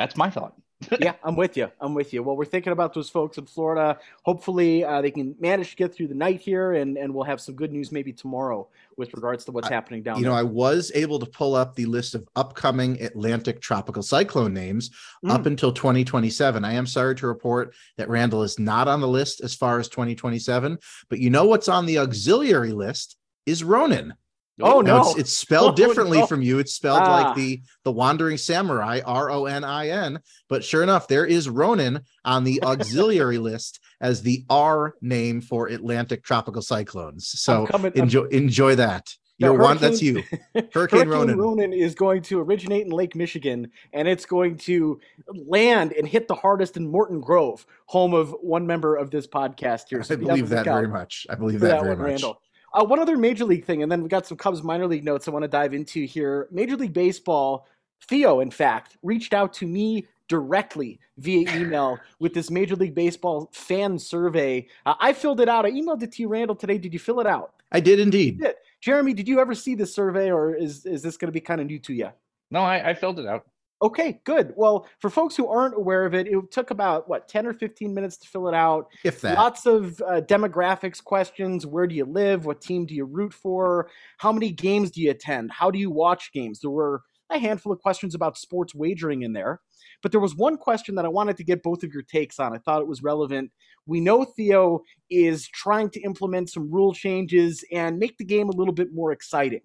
[0.00, 0.54] That's my thought.
[1.00, 1.70] yeah, I'm with you.
[1.80, 2.22] I'm with you.
[2.22, 3.98] Well, we're thinking about those folks in Florida.
[4.22, 7.40] Hopefully, uh, they can manage to get through the night here, and and we'll have
[7.40, 8.66] some good news maybe tomorrow
[8.96, 10.32] with regards to what's I, happening down you there.
[10.32, 14.90] know, I was able to pull up the list of upcoming Atlantic tropical cyclone names
[15.24, 15.30] mm.
[15.30, 16.64] up until 2027.
[16.64, 19.88] I am sorry to report that Randall is not on the list as far as
[19.88, 20.78] 2027,
[21.08, 24.14] but you know what's on the auxiliary list is Ronin.
[24.62, 26.26] Oh no, it's, it's, spelled oh, differently no.
[26.26, 26.58] from you.
[26.58, 27.22] It's spelled ah.
[27.22, 30.20] like the the Wandering Samurai, R O N I N.
[30.48, 35.68] But sure enough, there is Ronin on the auxiliary list as the R name for
[35.68, 37.28] Atlantic tropical cyclones.
[37.28, 39.14] So coming, enjoy I'm, enjoy that.
[39.40, 39.78] You're one.
[39.78, 40.22] That's you.
[40.54, 41.38] Hurricane, Hurricane Ronin.
[41.38, 45.00] Ronin is going to originate in Lake Michigan, and it's going to
[45.46, 49.84] land and hit the hardest in Morton Grove, home of one member of this podcast
[49.88, 50.02] here.
[50.02, 51.26] So I believe that very much.
[51.30, 52.08] I believe that, that, very one, much.
[52.08, 52.42] Randall.
[52.72, 55.26] Uh, one other major league thing, and then we got some Cubs minor league notes
[55.26, 56.48] I want to dive into here.
[56.50, 57.66] Major League Baseball,
[58.06, 63.50] Theo, in fact, reached out to me directly via email with this Major League Baseball
[63.52, 64.66] fan survey.
[64.86, 65.66] Uh, I filled it out.
[65.66, 66.78] I emailed it to you, Randall, today.
[66.78, 67.54] Did you fill it out?
[67.72, 68.40] I did indeed.
[68.40, 68.54] Did.
[68.80, 71.60] Jeremy, did you ever see this survey, or is is this going to be kind
[71.60, 72.10] of new to you?
[72.50, 73.46] No, I, I filled it out.
[73.82, 74.52] Okay, good.
[74.56, 77.94] Well, for folks who aren't aware of it, it took about what ten or fifteen
[77.94, 78.88] minutes to fill it out.
[79.04, 79.38] If that.
[79.38, 82.44] Lots of uh, demographics questions: Where do you live?
[82.44, 83.88] What team do you root for?
[84.18, 85.50] How many games do you attend?
[85.50, 86.60] How do you watch games?
[86.60, 89.60] There were a handful of questions about sports wagering in there,
[90.02, 92.54] but there was one question that I wanted to get both of your takes on.
[92.54, 93.50] I thought it was relevant.
[93.86, 98.56] We know Theo is trying to implement some rule changes and make the game a
[98.56, 99.62] little bit more exciting.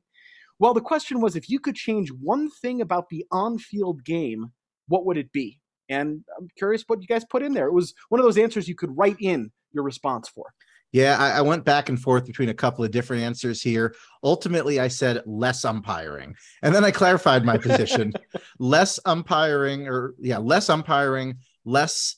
[0.59, 4.51] Well, the question was if you could change one thing about the on field game,
[4.87, 5.59] what would it be?
[5.89, 7.67] And I'm curious what you guys put in there.
[7.67, 10.53] It was one of those answers you could write in your response for.
[10.91, 13.93] Yeah, I, I, went back and forth between a couple of different answers here.
[14.23, 16.35] Ultimately, I said less umpiring.
[16.61, 18.13] And then I clarified my position
[18.59, 22.15] less umpiring, or yeah, less umpiring, less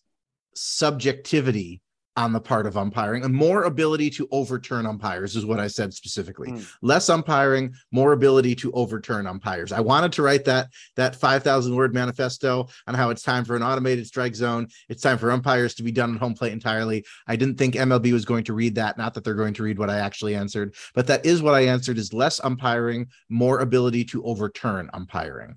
[0.54, 1.82] subjectivity
[2.18, 5.94] on the part of umpiring and more ability to overturn umpires is what I said
[5.94, 6.50] specifically.
[6.50, 6.68] Mm.
[6.82, 9.72] Less umpiring, more ability to overturn umpires.
[9.72, 13.62] I wanted to write that that 5000 word manifesto on how it's time for an
[13.62, 14.68] automated strike zone.
[14.90, 17.06] It's time for umpires to be done at home plate entirely.
[17.28, 19.78] I didn't think MLB was going to read that, not that they're going to read
[19.78, 24.04] what I actually answered, but that is what I answered is less umpiring, more ability
[24.06, 25.56] to overturn umpiring.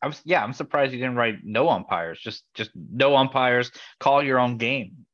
[0.00, 2.18] I was yeah, I'm surprised you didn't write no umpires.
[2.20, 3.70] Just just no umpires.
[3.98, 5.05] Call your own game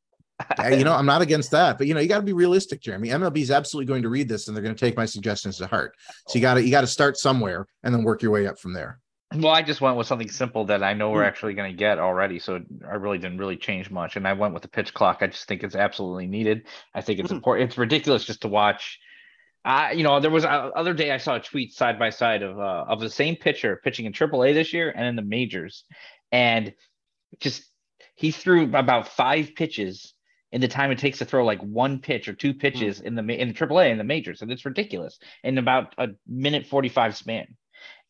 [0.71, 3.09] you know, I'm not against that, but you know, you got to be realistic, Jeremy.
[3.09, 5.67] MLB is absolutely going to read this and they're going to take my suggestions to
[5.67, 5.97] heart.
[6.29, 8.59] So you got to you got to start somewhere and then work your way up
[8.59, 8.99] from there.
[9.35, 11.29] Well, I just went with something simple that I know we're hmm.
[11.29, 14.17] actually going to get already, so I really didn't really change much.
[14.17, 15.19] And I went with the pitch clock.
[15.21, 16.67] I just think it's absolutely needed.
[16.95, 17.37] I think it's mm-hmm.
[17.37, 17.71] important.
[17.71, 18.99] It's ridiculous just to watch.
[19.65, 22.43] Uh, you know, there was a other day I saw a tweet side by side
[22.43, 25.85] of uh, of the same pitcher pitching in AAA this year and in the majors,
[26.31, 26.75] and
[27.39, 27.65] just
[28.17, 30.15] he threw about five pitches
[30.53, 33.05] in the time it takes to throw like one pitch or two pitches mm.
[33.05, 36.67] in the in the AAA in the majors, and it's ridiculous in about a minute
[36.67, 37.57] forty five span.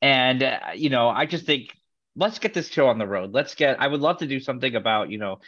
[0.03, 1.71] And uh, you know, I just think
[2.17, 3.33] let's get this show on the road.
[3.33, 3.81] Let's get.
[3.81, 5.39] I would love to do something about you know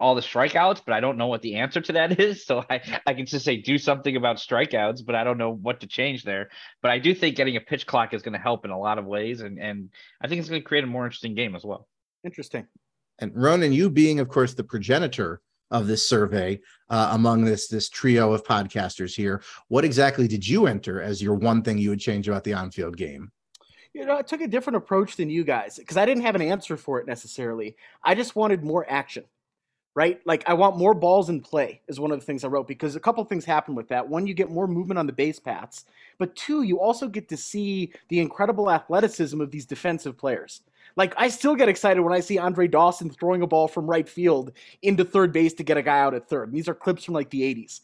[0.00, 2.44] all the strikeouts, but I don't know what the answer to that is.
[2.44, 5.80] So I, I can just say do something about strikeouts, but I don't know what
[5.80, 6.50] to change there.
[6.82, 8.98] But I do think getting a pitch clock is going to help in a lot
[8.98, 11.64] of ways, and and I think it's going to create a more interesting game as
[11.64, 11.86] well.
[12.24, 12.66] Interesting.
[13.20, 15.40] And Ronan, you being, of course, the progenitor
[15.74, 19.42] of this survey uh, among this this trio of podcasters here.
[19.68, 22.96] What exactly did you enter as your one thing you would change about the on-field
[22.96, 23.32] game?
[23.92, 26.42] You know, I took a different approach than you guys because I didn't have an
[26.42, 27.76] answer for it necessarily.
[28.02, 29.24] I just wanted more action,
[29.96, 30.20] right?
[30.24, 32.94] Like I want more balls in play is one of the things I wrote because
[32.94, 34.08] a couple things happen with that.
[34.08, 35.86] One, you get more movement on the base paths,
[36.18, 40.62] but two, you also get to see the incredible athleticism of these defensive players.
[40.96, 44.08] Like I still get excited when I see Andre Dawson throwing a ball from right
[44.08, 46.48] field into third base to get a guy out at third.
[46.48, 47.80] And these are clips from like the 80s.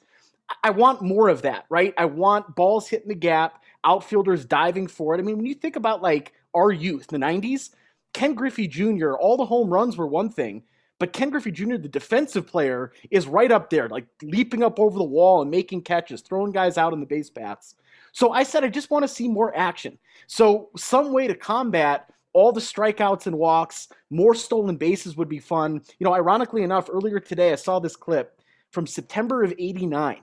[0.64, 1.94] I want more of that, right?
[1.96, 5.18] I want balls hitting the gap, outfielders diving for it.
[5.18, 7.70] I mean, when you think about like our youth, the 90s,
[8.12, 10.62] Ken Griffey Jr., all the home runs were one thing,
[10.98, 14.98] but Ken Griffey Jr., the defensive player, is right up there, like leaping up over
[14.98, 17.76] the wall and making catches, throwing guys out in the base paths.
[18.12, 19.98] So I said, I just want to see more action.
[20.26, 25.38] So, some way to combat all the strikeouts and walks, more stolen bases would be
[25.38, 25.82] fun.
[25.98, 30.20] You know, ironically enough, earlier today I saw this clip from September of 89.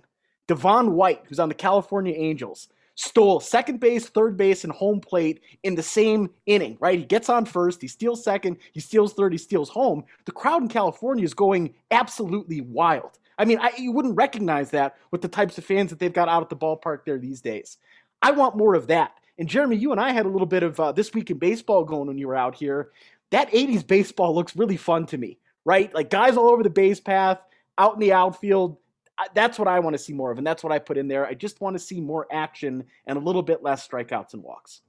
[0.47, 5.41] Devon White, who's on the California Angels, stole second base, third base, and home plate
[5.63, 6.99] in the same inning, right?
[6.99, 10.03] He gets on first, he steals second, he steals third, he steals home.
[10.25, 13.19] The crowd in California is going absolutely wild.
[13.37, 16.27] I mean, I, you wouldn't recognize that with the types of fans that they've got
[16.27, 17.77] out at the ballpark there these days.
[18.21, 19.11] I want more of that.
[19.37, 21.83] And Jeremy, you and I had a little bit of uh, this week in baseball
[21.83, 22.91] going when you were out here.
[23.29, 25.93] that 80s baseball looks really fun to me, right?
[25.93, 27.39] Like guys all over the base path,
[27.77, 28.77] out in the outfield.
[29.33, 31.25] That's what I want to see more of, and that's what I put in there.
[31.25, 34.81] I just want to see more action and a little bit less strikeouts and walks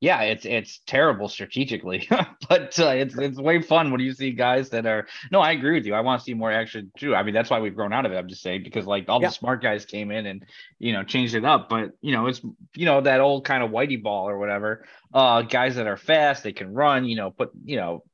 [0.00, 2.08] yeah, it's it's terrible strategically,
[2.48, 5.08] but uh, it's it's way fun when you see guys that are.
[5.32, 5.94] No, I agree with you.
[5.94, 7.16] I want to see more action too.
[7.16, 8.16] I mean, that's why we've grown out of it.
[8.16, 9.28] I'm just saying because like all yeah.
[9.28, 10.44] the smart guys came in and
[10.78, 11.68] you know changed it up.
[11.68, 12.40] But you know, it's
[12.76, 14.84] you know that old kind of whitey ball or whatever.
[15.12, 17.04] Uh, guys that are fast, they can run.
[17.04, 18.04] You know, put you know,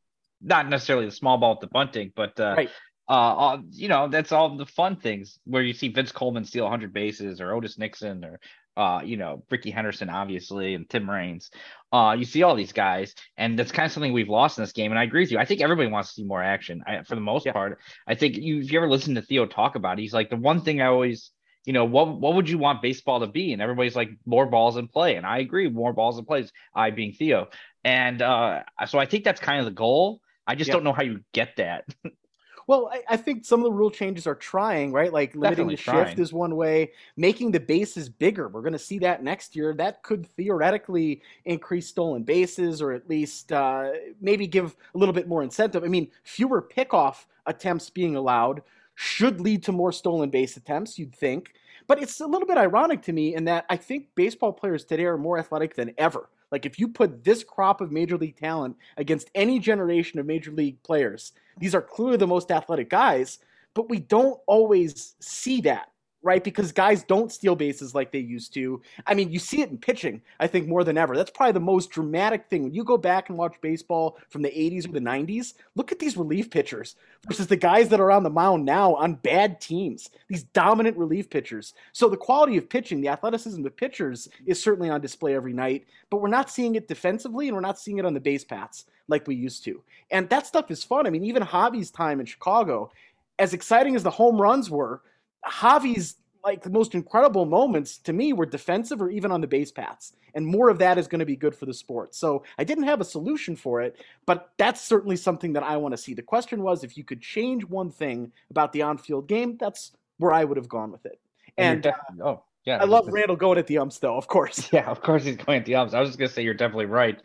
[0.41, 2.71] not necessarily the small ball with the bunting, but uh, right.
[3.07, 6.65] Uh, uh, you know, that's all the fun things where you see Vince Coleman steal
[6.65, 8.41] 100 bases or Otis Nixon or
[8.77, 11.51] uh, you know, Rickey Henderson, obviously, and Tim Raines.
[11.93, 14.73] Uh, you see all these guys, and that's kind of something we've lost in this
[14.73, 14.91] game.
[14.91, 15.39] And I agree with you.
[15.39, 16.83] I think everybody wants to see more action.
[16.87, 17.53] I, for the most yeah.
[17.53, 20.31] part, I think you, if you ever listen to Theo talk about, it, he's like
[20.31, 21.31] the one thing I always,
[21.65, 23.53] you know, what what would you want baseball to be?
[23.53, 26.51] And everybody's like more balls in play, and I agree, more balls in plays.
[26.75, 27.49] I being Theo,
[27.85, 30.21] and uh, so I think that's kind of the goal.
[30.47, 30.75] I just yeah.
[30.75, 31.85] don't know how you get that.
[32.67, 35.13] Well, I, I, think some of the rule changes are trying, right?
[35.13, 36.07] Like limiting Definitely the trying.
[36.07, 38.49] shift is one way, making the bases bigger.
[38.49, 39.75] We're going to see that next year.
[39.75, 43.91] That could theoretically increase stolen bases or at least uh,
[44.21, 45.85] maybe give a little bit more incentive.
[45.85, 48.63] I mean, fewer pickoff attempts being allowed
[48.95, 51.53] should lead to more stolen base attempts, you'd think.
[51.87, 55.05] But it's a little bit ironic to me in that I think baseball players today
[55.05, 56.31] are more athletic than ever.
[56.55, 60.53] Like if you put this crop of major league talent against any generation of major
[60.53, 63.41] league players, these are clearly the most athletic guys,
[63.75, 65.91] but we don't always see that
[66.25, 66.43] right?
[66.43, 68.81] Because guys don't steal bases like they used to.
[69.07, 71.15] I mean, you see it in pitching, I think, more than ever.
[71.15, 72.65] That's probably the most dramatic thing.
[72.65, 75.99] When you go back and watch baseball from the 80s or the 90s, look at
[75.99, 76.97] these relief pitchers
[77.29, 81.29] versus the guys that are on the mound now on bad teams, these dominant relief
[81.29, 81.75] pitchers.
[81.93, 85.85] So the quality of pitching, the athleticism of pitchers is certainly on display every night,
[86.09, 88.87] but we're not seeing it defensively and we're not seeing it on the base paths
[89.09, 89.83] like we used to.
[90.11, 91.07] And that stuff is fun.
[91.07, 92.91] I mean, even Javi's time in Chicago,
[93.39, 95.03] as exciting as the home runs were,
[95.47, 99.73] Javi's like the most incredible moments to me were defensive or even on the base
[99.73, 100.13] paths.
[100.35, 102.15] And more of that is going to be good for the sport.
[102.15, 105.93] So I didn't have a solution for it, but that's certainly something that I want
[105.93, 106.13] to see.
[106.13, 109.93] The question was if you could change one thing about the on field game, that's
[110.19, 111.19] where I would have gone with it.
[111.57, 112.79] And, and uh, oh, yeah.
[112.79, 114.69] I love Randall going at the umps, though, of course.
[114.73, 115.95] Yeah, of course he's going at the umps.
[115.95, 117.17] I was just going to say you're definitely right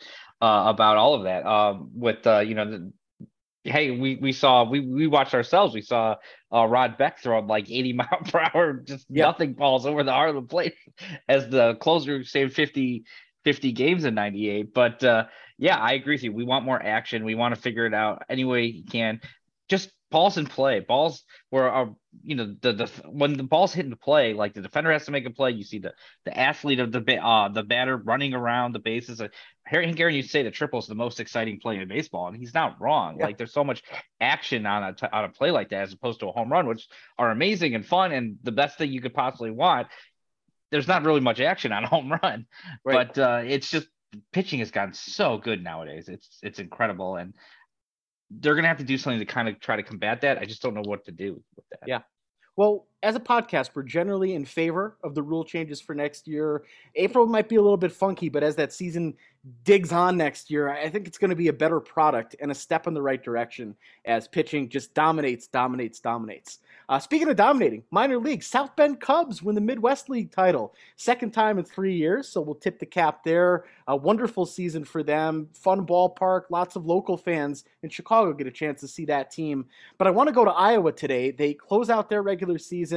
[0.42, 1.46] uh, about all of that.
[1.46, 2.92] Um, with, uh, you know, the,
[3.70, 5.74] hey, we we saw we we watched ourselves.
[5.74, 6.16] We saw
[6.54, 10.30] uh, Rod Beck throwing like 80 mile per hour, just nothing balls over the heart
[10.30, 10.76] of the plate
[11.30, 13.06] as the closer saved 50
[13.46, 14.74] 50 games in 98.
[14.74, 15.26] But uh,
[15.58, 16.34] yeah, I agree with you.
[16.34, 17.24] We want more action.
[17.24, 19.22] We want to figure it out any way you can.
[19.70, 20.80] Just balls in play.
[20.80, 24.62] Balls where are you know the the when the ball's hitting the play, like the
[24.62, 25.52] defender has to make a play.
[25.52, 25.94] You see the
[26.26, 29.22] the athlete of the uh the batter running around the bases.
[29.66, 32.38] Harry Caray used to say the triple is the most exciting play in baseball, and
[32.38, 33.18] he's not wrong.
[33.20, 33.26] Yeah.
[33.26, 33.84] Like there's so much
[34.20, 36.68] action on a t- on a play like that as opposed to a home run,
[36.68, 36.88] which
[37.18, 39.88] are amazing and fun and the best thing you could possibly want.
[40.72, 42.46] There's not really much action on a home run,
[42.84, 43.14] right.
[43.14, 43.88] but uh, it's just
[44.32, 46.10] pitching has gotten so good nowadays.
[46.10, 47.34] It's it's incredible, and
[48.30, 50.38] they're gonna have to do something to kind of try to combat that.
[50.38, 51.88] I just don't know what to do with that.
[51.88, 52.00] Yeah.
[52.56, 56.64] Well, as a podcast, we're generally in favor of the rule changes for next year.
[56.96, 59.16] April might be a little bit funky, but as that season
[59.64, 62.56] digs on next year, I think it's going to be a better product and a
[62.56, 66.60] step in the right direction as pitching just dominates, dominates, dominates.
[66.90, 70.74] Uh, speaking of dominating, minor league, South Bend Cubs win the Midwest League title.
[70.98, 73.66] Second time in three years, so we'll tip the cap there.
[73.88, 75.48] A wonderful season for them.
[75.54, 76.44] Fun ballpark.
[76.50, 79.68] Lots of local fans in Chicago get a chance to see that team.
[80.00, 81.32] But I want to go to Iowa today.
[81.32, 82.89] They close out their regular season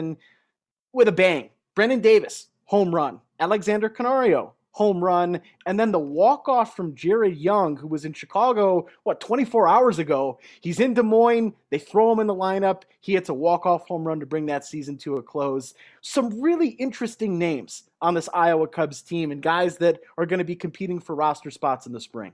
[0.93, 1.51] with a bang.
[1.75, 3.21] Brennen Davis, home run.
[3.41, 8.13] Alexander Canario, home run, and then the walk off from Jared Young, who was in
[8.13, 10.39] Chicago, what, 24 hours ago.
[10.61, 11.53] He's in Des Moines.
[11.71, 12.83] They throw him in the lineup.
[13.01, 15.75] He hits a walk off home run to bring that season to a close.
[16.01, 20.45] Some really interesting names on this Iowa Cubs team and guys that are going to
[20.45, 22.33] be competing for roster spots in the spring.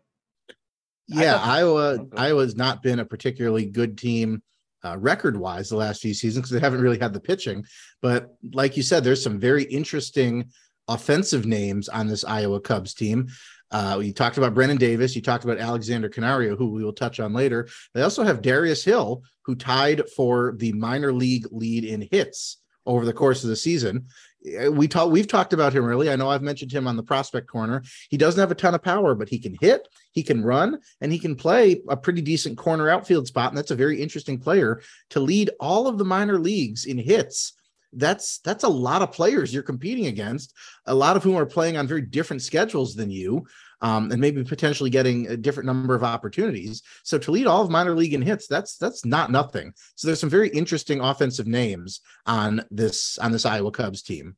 [1.08, 4.42] Yeah, Iowa oh, Iowa's not been a particularly good team
[4.88, 7.64] uh, record wise the last few seasons because they haven't really had the pitching.
[8.02, 10.50] But like you said, there's some very interesting
[10.88, 13.28] offensive names on this Iowa Cubs team.
[13.70, 15.14] Uh, you talked about Brennen Davis.
[15.14, 17.68] You talked about Alexander Canario, who we will touch on later.
[17.92, 23.04] They also have Darius Hill, who tied for the minor league lead in hits over
[23.04, 24.06] the course of the season.
[24.46, 26.10] Uh, we talk, we've talked about him early.
[26.10, 27.82] I know I've mentioned him on the prospect corner.
[28.08, 31.12] He doesn't have a ton of power, but he can hit, he can run, and
[31.12, 33.50] he can play a pretty decent corner outfield spot.
[33.50, 34.80] And that's a very interesting player
[35.10, 37.54] to lead all of the minor leagues in hits
[37.92, 40.54] that's that's a lot of players you're competing against
[40.86, 43.46] a lot of whom are playing on very different schedules than you
[43.80, 46.82] um, and maybe potentially getting a different number of opportunities.
[47.04, 49.72] So to lead all of minor league in hits, that's that's not nothing.
[49.94, 54.36] So there's some very interesting offensive names on this on this Iowa Cubs team.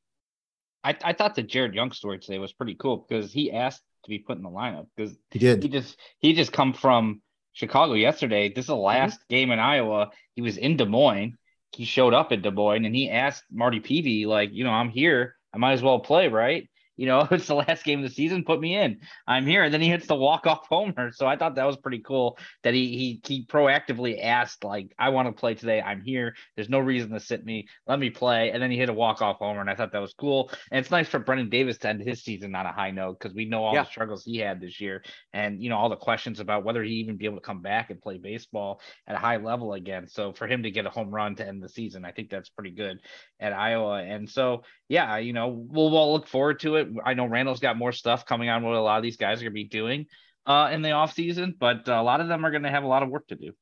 [0.83, 4.09] I, I thought the Jared Young story today was pretty cool because he asked to
[4.09, 5.63] be put in the lineup because he did.
[5.63, 7.23] He just he just come from
[7.53, 8.49] Chicago yesterday.
[8.49, 8.85] This is the mm-hmm.
[8.85, 9.35] last mm-hmm.
[9.35, 10.11] game in Iowa.
[10.35, 11.37] He was in Des Moines.
[11.73, 14.91] He showed up at Des Moines and he asked Marty Pevey, like, you know, I'm
[14.91, 15.37] here.
[15.53, 16.70] I might as well play, right?
[17.01, 18.45] You know, it's the last game of the season.
[18.45, 19.01] Put me in.
[19.27, 19.65] I'm here.
[19.65, 21.13] And then he hits the walk off homer.
[21.13, 25.09] So I thought that was pretty cool that he he he proactively asked like, I
[25.09, 25.81] want to play today.
[25.81, 26.35] I'm here.
[26.57, 27.69] There's no reason to sit me.
[27.87, 28.51] Let me play.
[28.51, 30.51] And then he hit a walk off homer, and I thought that was cool.
[30.71, 33.35] And it's nice for Brennen Davis to end his season on a high note because
[33.35, 33.85] we know all yeah.
[33.85, 36.93] the struggles he had this year, and you know all the questions about whether he
[36.97, 40.07] even be able to come back and play baseball at a high level again.
[40.07, 42.51] So for him to get a home run to end the season, I think that's
[42.51, 43.01] pretty good
[43.41, 44.03] at Iowa.
[44.03, 46.90] And so yeah, you know, we'll, we'll look forward to it.
[47.05, 49.45] I know Randall's got more stuff coming on what a lot of these guys are
[49.45, 50.07] going to be doing
[50.47, 52.89] uh, in the off season, but a lot of them are going to have a
[52.89, 53.53] lot of work to do.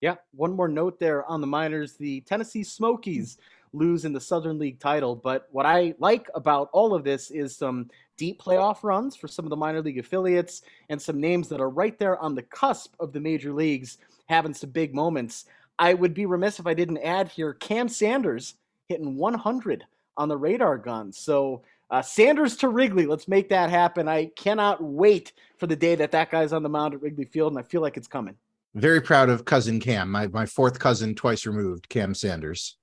[0.00, 3.38] Yeah, one more note there on the minors: the Tennessee Smokies
[3.72, 5.16] lose in the Southern League title.
[5.16, 9.46] But what I like about all of this is some deep playoff runs for some
[9.46, 12.94] of the minor league affiliates and some names that are right there on the cusp
[13.00, 13.98] of the major leagues
[14.28, 15.46] having some big moments.
[15.78, 18.54] I would be remiss if I didn't add here Cam Sanders
[18.88, 19.84] hitting 100
[20.16, 21.12] on the radar gun.
[21.12, 21.62] So
[21.92, 24.08] uh, Sanders to Wrigley, let's make that happen.
[24.08, 27.52] I cannot wait for the day that that guy's on the mound at Wrigley Field,
[27.52, 28.34] and I feel like it's coming.
[28.74, 32.78] Very proud of cousin Cam, my my fourth cousin, twice removed, Cam Sanders.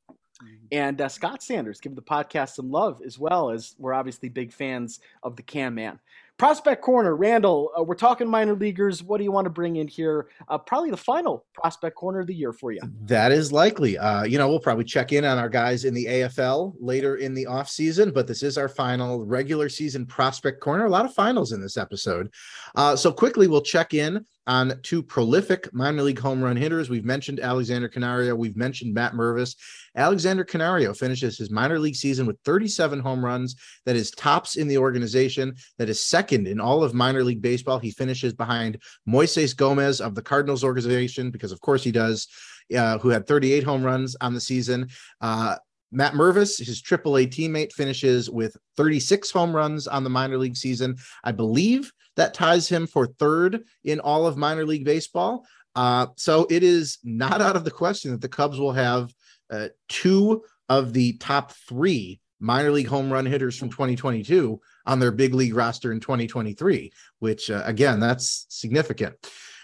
[0.71, 4.53] And uh, Scott Sanders, give the podcast some love as well as we're obviously big
[4.53, 5.99] fans of the Cam Man.
[6.39, 9.03] Prospect Corner, Randall, uh, we're talking minor leaguers.
[9.03, 10.29] What do you want to bring in here?
[10.47, 12.79] Uh, probably the final Prospect Corner of the year for you.
[13.01, 13.97] That is likely.
[13.97, 17.33] Uh, you know, we'll probably check in on our guys in the AFL later in
[17.33, 20.85] the off season, but this is our final regular season Prospect Corner.
[20.85, 22.33] A lot of finals in this episode.
[22.73, 26.89] Uh, so quickly, we'll check in on two prolific minor league home run hitters.
[26.89, 28.33] We've mentioned Alexander Canario.
[28.35, 29.55] We've mentioned Matt Mervis.
[29.95, 33.55] Alexander Canario finishes his minor league season with 37 home runs.
[33.85, 35.55] That is tops in the organization.
[35.77, 37.79] That is second in all of minor league baseball.
[37.79, 42.27] He finishes behind Moises Gomez of the Cardinals organization, because of course he does,
[42.75, 44.87] uh, who had 38 home runs on the season.
[45.21, 45.55] Uh,
[45.91, 50.97] Matt Mervis, his AAA teammate, finishes with 36 home runs on the minor league season.
[51.23, 55.45] I believe that ties him for third in all of minor league baseball.
[55.75, 59.13] Uh, so it is not out of the question that the Cubs will have
[59.49, 64.59] uh, two of the top three minor league home run hitters from 2022
[64.89, 69.15] on their big league roster in 2023, which uh, again, that's significant.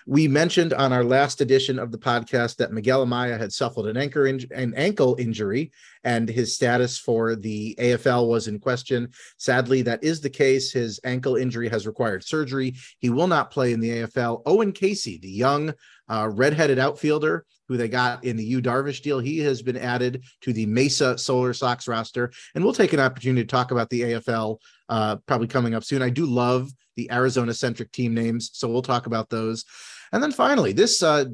[0.06, 3.98] We mentioned on our last edition of the podcast that Miguel Amaya had suffered an,
[3.98, 5.72] in- an ankle injury
[6.06, 9.10] and his status for the AFL was in question.
[9.38, 10.72] Sadly, that is the case.
[10.72, 12.76] His ankle injury has required surgery.
[13.00, 14.44] He will not play in the AFL.
[14.46, 15.74] Owen Caissie, the young
[16.08, 20.24] uh, redheaded outfielder who they got in the Yu Darvish deal, he has been added
[20.42, 22.32] to the Mesa Solar Sox roster.
[22.54, 26.04] And we'll take an opportunity to talk about the AFL uh, probably coming up soon.
[26.04, 29.66] I do love the Arizona centric team names, so we'll talk about those.
[30.12, 31.26] And then finally, this uh,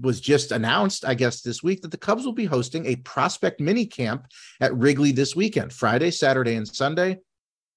[0.00, 3.60] was just announced, I guess, this week that the Cubs will be hosting a prospect
[3.60, 4.26] mini camp
[4.60, 7.18] at Wrigley this weekend, Friday, Saturday, and Sunday.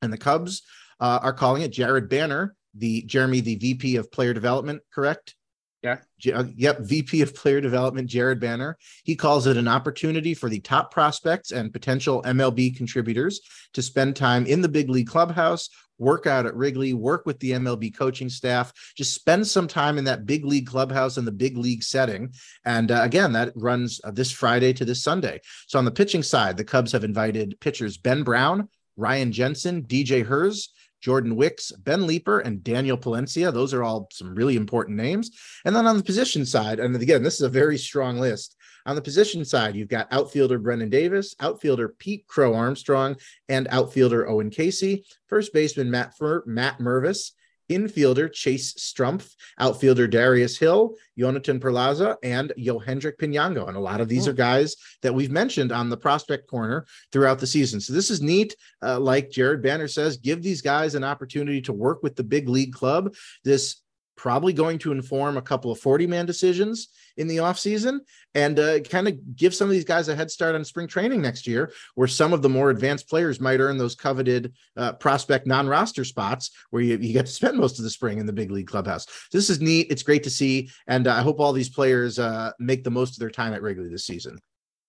[0.02, 0.64] And the Cubs
[1.00, 5.36] uh, are calling it Jared Banner, the Jeremy, the VP of Player Development, correct?
[5.84, 5.98] Yeah.
[6.34, 6.80] Uh, yep.
[6.82, 8.78] VP of Player Development, Jared Banner.
[9.04, 13.42] He calls it an opportunity for the top prospects and potential MLB contributors
[13.74, 17.52] to spend time in the big league clubhouse, work out at Wrigley, work with the
[17.52, 21.58] MLB coaching staff, just spend some time in that big league clubhouse and the big
[21.58, 22.32] league setting.
[22.64, 25.42] And uh, again, that runs uh, this Friday to this Sunday.
[25.68, 30.24] So on the pitching side, the Cubs have invited pitchers Ben Brown, Ryan Jensen, DJ
[30.24, 30.70] Herz,
[31.02, 33.52] Jordan Wicks, Ben Leeper, and Daniel Palencia.
[33.52, 35.32] Those are all some really important names.
[35.66, 38.56] And then on the position side, and again, this is a very strong list.
[38.86, 43.16] On the position side, you've got outfielder Brennen Davis, outfielder Pete Crow Armstrong,
[43.50, 47.32] and outfielder Owen Caissie, first baseman Matt, Fur- Matt Mervis,
[47.72, 53.68] infielder Chase Strumpf, outfielder Darius Hill, Jonathan Perlaza, and Yohendrick Pinango.
[53.68, 54.32] And a lot of these oh.
[54.32, 57.80] are guys that we've mentioned on the prospect corner throughout the season.
[57.80, 58.56] So this is neat.
[58.82, 62.50] Uh, like Jared Banner says, give these guys an opportunity to work with the big
[62.50, 63.14] league club.
[63.44, 63.82] This
[64.16, 68.00] probably going to inform a couple of 40 man decisions in the offseason
[68.36, 71.22] and uh, kind of give some of these guys a head start on spring training
[71.22, 75.48] next year, where some of the more advanced players might earn those coveted uh, prospect
[75.48, 78.34] non roster spots where you, you get to spend most of the spring in the
[78.34, 79.06] big league clubhouse.
[79.32, 79.88] This is neat.
[79.90, 80.70] It's great to see.
[80.88, 83.62] And uh, I hope all these players uh, make the most of their time at
[83.62, 84.40] Wrigley this season.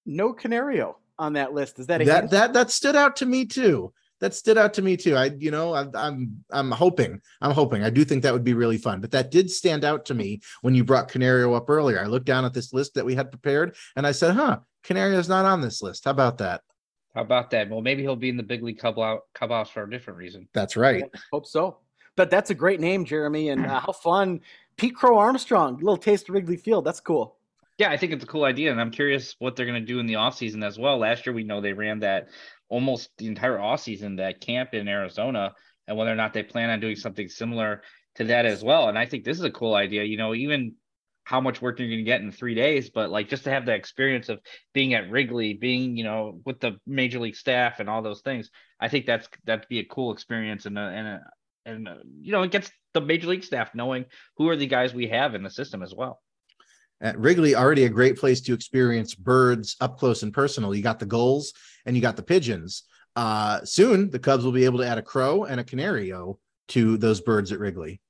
[0.04, 1.78] No Canario on that list.
[1.78, 3.92] Is that that, that that stood out to me too?
[4.22, 5.16] That stood out to me too.
[5.16, 7.82] I, you know, I, I'm I'm hoping, I'm hoping.
[7.82, 9.00] I do think that would be really fun.
[9.00, 12.00] But that did stand out to me when you brought Canario up earlier.
[12.00, 15.28] I looked down at this list that we had prepared, and I said, "Huh, Canario's
[15.28, 16.04] not on this list.
[16.04, 16.62] How about that?"
[17.16, 17.68] How about that?
[17.68, 20.48] Well, maybe he'll be in the big league clubhouse for a different reason.
[20.54, 21.04] That's right.
[21.32, 21.78] hope so.
[22.16, 24.40] But that's a great name, Jeremy, and uh, how fun!
[24.76, 26.84] Pete Crow Armstrong, little taste of Wrigley Field.
[26.84, 27.36] That's cool.
[27.78, 29.98] Yeah, I think it's a cool idea, and I'm curious what they're going to do
[29.98, 30.98] in the offseason as well.
[30.98, 32.28] Last year, we know they ran that
[32.72, 35.52] almost the entire offseason, that camp in Arizona,
[35.86, 37.82] and whether or not they plan on doing something similar
[38.14, 38.88] to that as well.
[38.88, 40.04] And I think this is a cool idea.
[40.04, 40.74] You know, even
[41.24, 43.66] how much work you're going to get in three days, but like just to have
[43.66, 44.40] the experience of
[44.72, 48.50] being at Wrigley, being you know with the major league staff and all those things,
[48.80, 51.20] I think that's that'd be a cool experience and and
[51.66, 51.88] and
[52.22, 54.06] you know it gets the major league staff knowing
[54.38, 56.20] who are the guys we have in the system as well
[57.02, 60.74] at Wrigley, already a great place to experience birds up close and personal.
[60.74, 61.52] You got the gulls
[61.84, 62.84] and you got the pigeons.
[63.16, 66.38] Uh, soon, the Cubs will be able to add a crow and a canario
[66.68, 68.00] to those birds at Wrigley.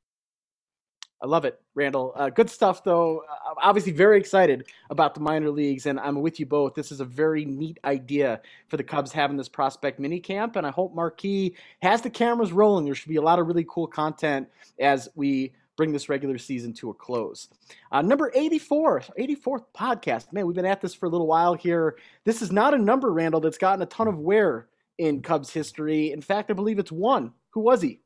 [1.22, 2.12] I love it, Randall.
[2.16, 3.20] Uh, good stuff, though.
[3.20, 6.74] Uh, obviously, very excited about the minor leagues, and I'm with you both.
[6.74, 10.66] This is a very neat idea for the Cubs having this prospect mini camp, and
[10.66, 12.84] I hope Marquee has the cameras rolling.
[12.84, 14.48] There should be a lot of really cool content
[14.80, 17.48] as we bring this regular season to a close.
[17.90, 20.32] Uh, number 84, 84th podcast.
[20.32, 21.96] Man, we've been at this for a little while here.
[22.24, 24.68] This is not a number, Randall, that's gotten a ton of wear
[24.98, 26.12] in Cubs history.
[26.12, 27.32] In fact, I believe it's one.
[27.50, 28.00] Who was he?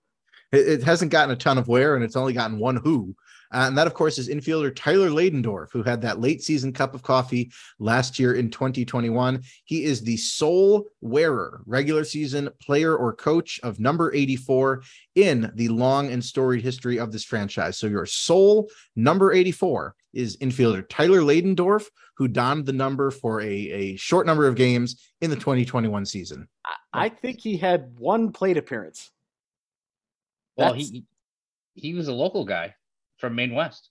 [0.53, 3.15] It, hasn't gotten a ton of wear, and it's only gotten one who.
[3.57, 6.93] Uh, and that, of course, is infielder Tyler Ladendorf, who had that late season cup
[6.93, 9.43] of coffee last year in 2021.
[9.65, 14.83] He is the sole wearer, regular season player or coach of number 84
[15.15, 17.79] in the long and storied history of this franchise.
[17.79, 21.87] So your sole number 84 is infielder Tyler Ladendorf,
[22.19, 26.47] who donned the number for a, a short number of games in the 2021 season.
[26.93, 29.11] I think he had one plate appearance.
[30.59, 31.07] Well, he
[31.73, 32.75] he was a local guy
[33.17, 33.91] from Maine West.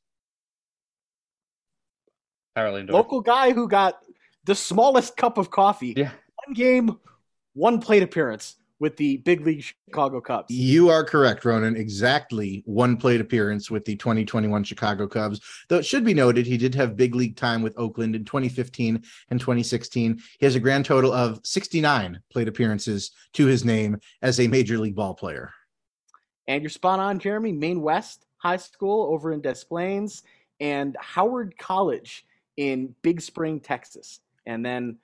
[2.58, 4.00] Local guy who got
[4.46, 5.94] the smallest cup of coffee.
[5.98, 6.12] Yeah.
[6.46, 7.00] One game,
[7.54, 10.50] one plate appearance with the big league Chicago Cubs.
[10.50, 11.76] You are correct, Ronan.
[11.76, 15.42] Exactly one plate appearance with the 2021 Chicago Cubs.
[15.70, 19.04] Though it should be noted, he did have big league time with Oakland in 2015
[19.30, 20.22] and 2016.
[20.40, 24.78] He has a grand total of 69 plate appearances to his name as a major
[24.78, 25.52] league ball player.
[26.48, 27.54] And you're spot on, Jeremy.
[27.54, 30.22] Maine West High School over in Des Plaines
[30.60, 32.28] and Howard College
[32.58, 34.20] in Big Spring, Texas.
[34.46, 34.98] And then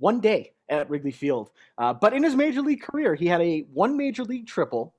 [0.00, 1.50] one day at Wrigley Field.
[1.78, 4.92] Uh, but in his major league career, he had a one major league triple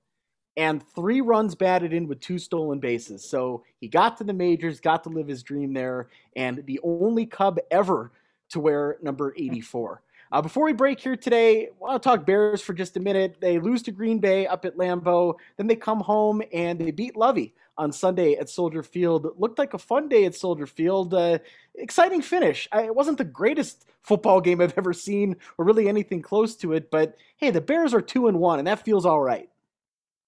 [0.56, 3.28] and three runs batted in with two stolen bases.
[3.28, 7.26] So he got to the majors, got to live his dream there, and the only
[7.26, 8.14] Cub ever
[8.52, 10.02] to wear number 84.
[10.32, 13.36] Uh, before we break here today, I'll talk Bears for just a minute.
[13.42, 15.36] They lose to Green Bay up at Lambeau.
[15.58, 19.28] Then they come home and they beat Lovie on Sunday at Soldier Field.
[19.40, 21.16] looked like a fun day at Soldier Field.
[21.16, 21.40] Uh,
[21.74, 22.68] exciting finish.
[22.72, 26.74] I, it wasn't the greatest football game I've ever seen, or really anything close to
[26.74, 26.92] it.
[26.92, 29.50] But hey, the Bears are two and one, and that feels all right.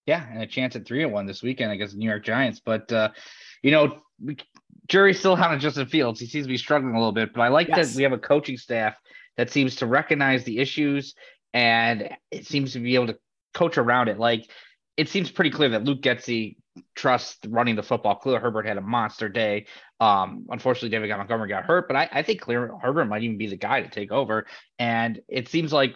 [0.08, 2.60] Yeah, and a chance at three and one this weekend against the New York Giants.
[2.60, 3.10] But uh,
[3.62, 4.36] you know, we,
[4.88, 6.20] jury's still out on Justin Fields.
[6.20, 7.34] He seems to be struggling a little bit.
[7.34, 7.92] But I like yes.
[7.92, 8.96] that we have a coaching staff
[9.38, 11.14] that seems to recognize the issues
[11.54, 13.18] and it seems to be able to
[13.54, 14.18] coach around it.
[14.18, 14.50] Like
[14.98, 16.58] it seems pretty clear that Luke Getsy
[16.96, 18.16] trusts running the football.
[18.16, 19.66] Khalil Herbert had a monster day.
[20.00, 23.48] Um, unfortunately, David Montgomery got hurt, but I, I think Khalil Herbert might even be
[23.48, 24.46] the guy to take over.
[24.80, 25.96] And it seems like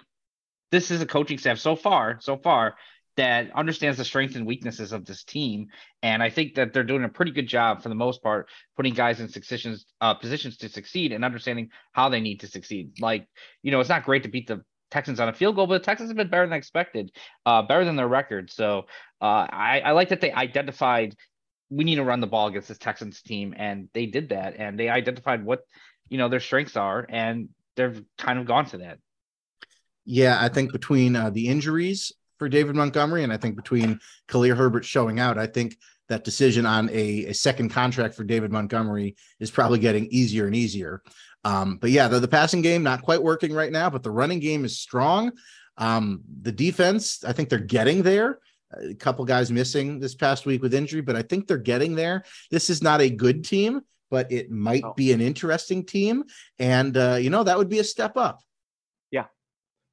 [0.72, 2.76] this is a coaching staff so far, so far
[3.18, 5.68] that understands the strengths and weaknesses of this team.
[6.04, 8.94] And I think that they're doing a pretty good job for the most part, putting
[8.94, 13.00] guys in successions, uh, positions to succeed and understanding how they need to succeed.
[13.00, 13.28] Like,
[13.64, 14.62] you know, it's not great to beat the
[14.92, 17.12] Texans on a field goal, but the Texans have been better than expected,
[17.46, 18.52] uh, better than their record.
[18.52, 18.86] So
[19.22, 21.16] uh, I, I like that they identified
[21.70, 24.80] we need to run the ball against this Texans team, and they did that, and
[24.80, 25.62] they identified what
[26.10, 29.00] you know their strengths are, and they've kind of gone to that.
[30.06, 33.24] Yeah, I think between uh, the injuries for David Montgomery.
[33.24, 35.78] And I think between Khalil Herbert showing out, I think
[36.10, 40.56] that decision on a, a second contract for David Montgomery is probably getting easier and
[40.56, 41.02] easier.
[41.48, 44.42] Um, but yeah, the, the passing game not quite working right now, but the running
[44.42, 45.32] game is strong.
[45.78, 48.40] Um, the defense, I think they're getting there.
[48.74, 52.26] A couple guys missing this past week with injury, but I think they're getting there.
[52.52, 53.82] This is not a good team,
[54.12, 54.94] but it might oh.
[54.94, 56.26] be an interesting team.
[56.60, 58.42] And, uh, you know, that would be a step up.
[59.10, 59.28] Yeah.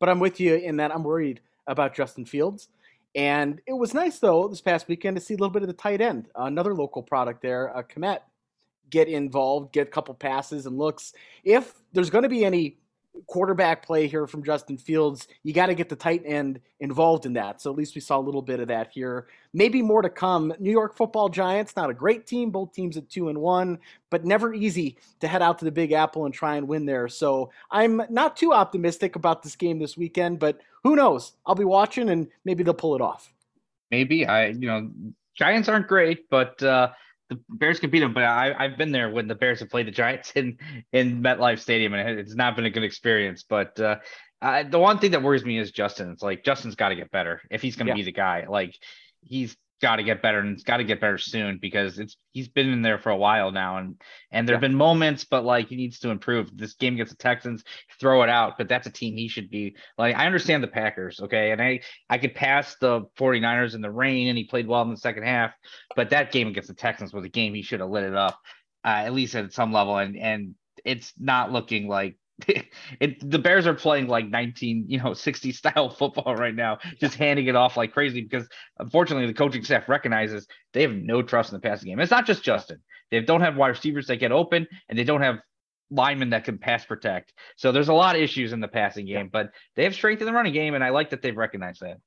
[0.00, 2.68] But I'm with you in that I'm worried about Justin Fields.
[3.14, 5.74] And it was nice, though, this past weekend to see a little bit of the
[5.74, 8.22] tight end, another local product there, uh, Kmet,
[8.94, 11.14] get involved, get a couple passes and looks.
[11.42, 12.78] If there's going to be any
[13.26, 17.32] quarterback play here from Justin Fields, you got to get the tight end involved in
[17.32, 17.60] that.
[17.60, 19.26] So at least we saw a little bit of that here.
[19.52, 20.54] Maybe more to come.
[20.60, 23.80] New York Football Giants, not a great team, both teams at two and one,
[24.10, 27.08] but never easy to head out to the Big Apple and try and win there.
[27.08, 31.32] So I'm not too optimistic about this game this weekend, but who knows?
[31.44, 33.32] I'll be watching and maybe they'll pull it off.
[33.90, 34.88] Maybe I, you know,
[35.34, 36.90] Giants aren't great, but uh,
[37.30, 39.86] the Bears can beat them, but I, have been there when the Bears have played
[39.86, 40.58] the Giants in
[40.92, 43.44] in MetLife Stadium, and it's not been a good experience.
[43.48, 43.96] But uh,
[44.40, 46.10] I, the one thing that worries me is Justin.
[46.10, 47.96] It's like Justin's got to get better if he's going to yeah.
[47.96, 48.46] be the guy.
[48.48, 48.76] Like
[49.22, 52.48] he's got to get better and it's got to get better soon because it's he's
[52.48, 54.00] been in there for a while now and
[54.30, 54.68] and there've yeah.
[54.68, 56.56] been moments but like he needs to improve.
[56.56, 57.64] This game against the texans
[58.00, 61.20] throw it out but that's a team he should be like i understand the packers
[61.20, 61.50] okay?
[61.50, 64.90] And i i could pass the 49ers in the rain and he played well in
[64.90, 65.52] the second half
[65.96, 68.38] but that game against the texans was a game he should have lit it up
[68.84, 69.96] uh, at least at some level.
[69.96, 70.54] And and
[70.84, 72.16] it's not looking like
[73.00, 77.14] it, the Bears are playing like 19, you know, 60 style football right now, just
[77.14, 81.52] handing it off like crazy because unfortunately the coaching staff recognizes they have no trust
[81.52, 82.00] in the passing game.
[82.00, 82.80] It's not just Justin.
[83.10, 85.38] They don't have wide receivers that get open and they don't have
[85.90, 87.32] linemen that can pass protect.
[87.56, 90.26] So there's a lot of issues in the passing game, but they have strength in
[90.26, 91.98] the running game, and I like that they've recognized that.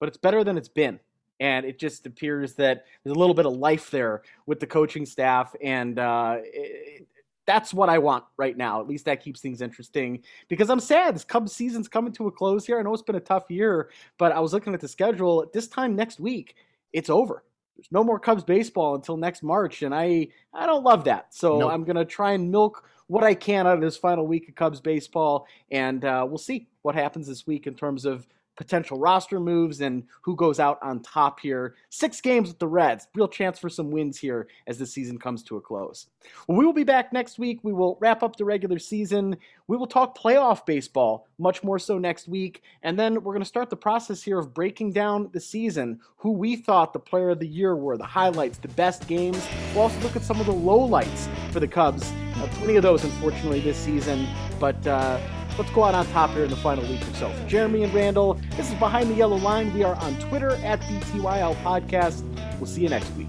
[0.00, 0.98] But it's better than it's been.
[1.40, 5.04] And it just appears that there's a little bit of life there with the coaching
[5.04, 7.06] staff, and uh, it,
[7.46, 8.80] that's what I want right now.
[8.80, 11.14] At least that keeps things interesting because I'm sad.
[11.14, 12.78] This Cubs season's coming to a close here.
[12.78, 15.50] I know it's been a tough year, but I was looking at the schedule.
[15.52, 16.56] This time next week,
[16.92, 17.44] it's over.
[17.76, 21.34] There's no more Cubs baseball until next March, and I I don't love that.
[21.34, 21.72] So nope.
[21.72, 24.80] I'm gonna try and milk what I can out of this final week of Cubs
[24.80, 28.26] baseball, and uh, we'll see what happens this week in terms of
[28.56, 31.74] potential roster moves and who goes out on top here.
[31.90, 33.08] Six games with the Reds.
[33.14, 36.06] Real chance for some wins here as the season comes to a close.
[36.46, 37.60] Well, we will be back next week.
[37.62, 39.36] We will wrap up the regular season.
[39.68, 42.62] We will talk playoff baseball much more so next week.
[42.82, 46.32] And then we're going to start the process here of breaking down the season, who
[46.32, 49.44] we thought the player of the year were, the highlights, the best games.
[49.74, 52.12] We'll also look at some of the lowlights for the Cubs.
[52.36, 54.26] Uh, plenty of those, unfortunately, this season.
[54.60, 55.18] But, uh,
[55.58, 57.30] let's go out on top here in the final week or so.
[57.30, 59.72] For Jeremy and Randall, this is Behind the Yellow Line.
[59.74, 62.22] We are on Twitter at BTYL Podcast.
[62.58, 63.28] We'll see you next week.